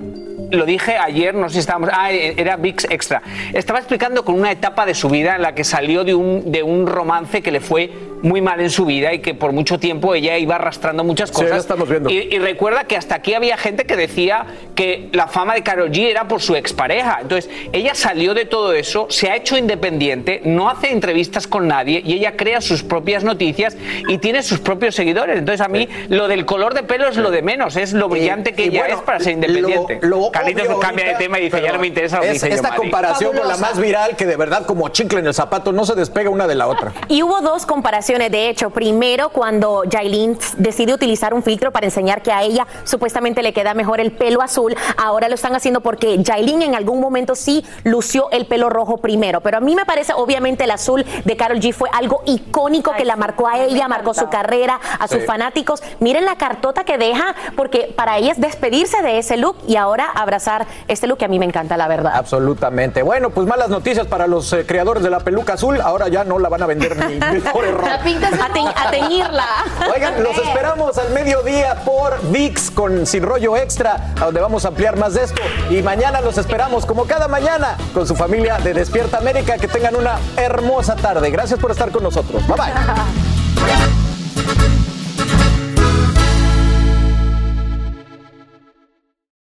Lo 0.49 0.65
dije 0.65 0.97
ayer, 0.97 1.35
no 1.35 1.49
sé 1.49 1.55
si 1.55 1.59
estábamos. 1.59 1.89
Ah, 1.91 2.11
era 2.11 2.55
VIX 2.55 2.85
Extra. 2.85 3.21
Estaba 3.53 3.79
explicando 3.79 4.23
con 4.23 4.35
una 4.35 4.51
etapa 4.51 4.85
de 4.85 4.93
su 4.93 5.09
vida 5.09 5.35
en 5.35 5.41
la 5.41 5.53
que 5.53 5.65
salió 5.65 6.05
de 6.05 6.15
un, 6.15 6.51
de 6.51 6.63
un 6.63 6.87
romance 6.87 7.41
que 7.41 7.51
le 7.51 7.59
fue 7.59 7.91
muy 8.23 8.41
mal 8.41 8.59
en 8.61 8.69
su 8.69 8.85
vida 8.85 9.13
y 9.13 9.19
que 9.19 9.33
por 9.33 9.51
mucho 9.51 9.79
tiempo 9.79 10.15
ella 10.15 10.37
iba 10.37 10.55
arrastrando 10.55 11.03
muchas 11.03 11.29
Sí, 11.29 11.35
cosas. 11.35 11.49
ya 11.51 11.57
estamos 11.57 11.87
viendo. 11.89 12.09
Y, 12.09 12.15
y 12.31 12.39
recuerda 12.39 12.85
que 12.85 12.97
hasta 12.97 13.15
aquí 13.15 13.33
había 13.33 13.57
gente 13.57 13.85
que 13.85 13.95
decía 13.95 14.45
que 14.75 15.09
la 15.13 15.27
fama 15.27 15.53
de 15.53 15.63
Karol 15.63 15.91
G 15.91 16.09
era 16.09 16.27
por 16.27 16.41
su 16.41 16.55
expareja. 16.55 17.19
Entonces, 17.21 17.49
ella 17.73 17.93
salió 17.95 18.33
de 18.33 18.45
todo 18.45 18.73
eso, 18.73 19.07
se 19.09 19.29
ha 19.29 19.35
hecho 19.35 19.57
independiente, 19.57 20.41
no 20.45 20.69
hace 20.69 20.91
entrevistas 20.91 21.47
con 21.47 21.67
nadie 21.67 22.01
y 22.05 22.13
ella 22.13 22.35
crea 22.35 22.61
sus 22.61 22.83
propias 22.83 23.23
noticias 23.23 23.77
y 24.07 24.17
tiene 24.17 24.43
sus 24.43 24.59
propios 24.59 24.95
seguidores. 24.95 25.37
Entonces, 25.37 25.61
a 25.61 25.67
mí 25.69 25.87
lo 26.09 26.27
del 26.27 26.45
color 26.45 26.73
de 26.73 26.83
pelo 26.83 27.07
es 27.07 27.17
lo 27.17 27.31
de 27.31 27.41
menos, 27.41 27.75
es 27.75 27.93
lo 27.93 28.09
brillante 28.09 28.53
que 28.53 28.63
y 28.65 28.69
ella 28.69 28.79
bueno, 28.81 28.95
es 28.95 29.01
para 29.01 29.19
ser 29.19 29.33
independiente. 29.33 29.99
lo- 30.01 30.17
lo 30.25 30.31
Carlitos 30.31 30.67
obvio 30.67 30.79
cambia 30.79 31.05
de 31.05 31.11
ahorita, 31.11 31.23
tema 31.23 31.39
y 31.39 31.43
dice, 31.43 31.61
ya 31.61 31.71
no 31.73 31.79
me 31.79 31.87
interesa 31.87 32.17
lo 32.17 32.21
que 32.23 32.27
es 32.29 32.33
dice 32.33 32.47
Esta 32.49 32.69
Yomari". 32.69 32.81
comparación 32.81 33.29
con 33.37 33.47
la 33.47 33.55
Fabulosa. 33.55 33.71
más 33.73 33.79
viral 33.79 34.15
que 34.15 34.25
de 34.25 34.35
verdad 34.37 34.65
como 34.65 34.89
chicle 34.89 35.19
en 35.19 35.27
el 35.27 35.33
zapato 35.33 35.71
no 35.71 35.85
se 35.85 35.95
despega 35.95 36.29
una 36.29 36.47
de 36.47 36.55
la 36.55 36.67
otra. 36.67 36.93
Y 37.07 37.21
hubo 37.23 37.41
dos 37.41 37.65
comparaciones, 37.65 38.06
de 38.13 38.49
hecho. 38.49 38.69
Primero, 38.69 39.29
cuando 39.29 39.83
Jailin 39.91 40.37
decide 40.57 40.93
utilizar 40.93 41.33
un 41.33 41.43
filtro 41.43 41.71
para 41.71 41.85
enseñar 41.85 42.21
que 42.21 42.31
a 42.31 42.41
ella 42.43 42.65
supuestamente 42.85 43.43
le 43.43 43.51
queda 43.53 43.73
mejor 43.73 43.99
el 43.99 44.11
pelo 44.13 44.41
azul, 44.41 44.75
ahora 44.97 45.27
lo 45.27 45.35
están 45.35 45.55
haciendo 45.55 45.81
porque 45.81 46.21
Jailin 46.25 46.61
en 46.61 46.75
algún 46.75 47.01
momento 47.01 47.35
sí 47.35 47.65
lució 47.83 48.29
el 48.31 48.45
pelo 48.45 48.69
rojo 48.69 48.97
primero. 48.97 49.41
Pero 49.41 49.57
a 49.57 49.59
mí 49.59 49.75
me 49.75 49.85
parece, 49.85 50.13
obviamente, 50.13 50.63
el 50.63 50.71
azul 50.71 51.05
de 51.25 51.35
Carol 51.37 51.59
G 51.59 51.73
fue 51.73 51.89
algo 51.91 52.21
icónico 52.25 52.93
que 52.93 53.03
la 53.03 53.17
marcó 53.17 53.47
a 53.47 53.59
ella, 53.59 53.87
marcó 53.89 54.13
su 54.13 54.29
carrera, 54.29 54.79
a 54.99 55.07
sus 55.07 55.19
Sí. 55.19 55.25
fanáticos. 55.25 55.83
Miren 55.99 56.23
la 56.25 56.35
cartota 56.37 56.83
que 56.85 56.97
deja, 56.97 57.35
porque 57.57 57.93
para 57.95 58.17
ella 58.17 58.31
es 58.31 58.39
despedirse 58.39 59.01
de 59.01 59.17
ese 59.17 59.35
look 59.35 59.57
y 59.67 59.75
ahora 59.75 60.05
abrazar 60.15 60.65
este 60.87 61.07
look 61.07 61.17
que 61.17 61.25
a 61.25 61.27
mí 61.27 61.39
me 61.39 61.45
encanta, 61.45 61.75
la 61.75 61.87
verdad. 61.87 62.13
Absolutamente. 62.15 63.01
Bueno, 63.01 63.31
pues 63.31 63.47
malas 63.47 63.69
noticias 63.69 64.07
para 64.07 64.27
los 64.27 64.53
eh, 64.53 64.65
creadores 64.65 65.03
de 65.03 65.09
la 65.09 65.19
peluca 65.19 65.53
azul. 65.53 65.81
Ahora 65.81 66.07
ya 66.07 66.23
no 66.23 66.39
la 66.39 66.47
van 66.49 66.61
a 66.63 66.65
vender 66.67 66.95
ni 66.95 67.15
error. 67.67 67.96
La 67.97 68.03
pintas 68.03 68.33
A, 68.33 68.53
te- 68.53 68.59
a 68.59 68.91
teñirla. 68.91 69.45
Oigan, 69.93 70.21
los 70.23 70.37
esperamos 70.37 70.97
al 70.97 71.09
mediodía 71.11 71.75
por 71.83 72.19
VIX 72.31 72.71
con 72.71 73.05
Sin 73.07 73.23
Rollo 73.23 73.57
Extra, 73.57 74.13
a 74.19 74.25
donde 74.25 74.39
vamos 74.39 74.65
a 74.65 74.67
ampliar 74.67 74.97
más 74.97 75.13
de 75.15 75.23
esto. 75.23 75.41
Y 75.69 75.81
mañana 75.81 76.21
los 76.21 76.37
esperamos, 76.37 76.85
como 76.85 77.05
cada 77.05 77.27
mañana, 77.27 77.75
con 77.93 78.05
su 78.07 78.15
familia 78.15 78.57
de 78.59 78.73
Despierta 78.73 79.17
América. 79.17 79.57
Que 79.57 79.67
tengan 79.67 79.95
una 79.95 80.17
hermosa 80.35 80.95
tarde. 80.95 81.29
Gracias 81.31 81.59
por 81.59 81.71
estar 81.71 81.91
con 81.91 82.03
nosotros. 82.03 82.45
Bye 82.47 82.55
bye. 82.57 82.73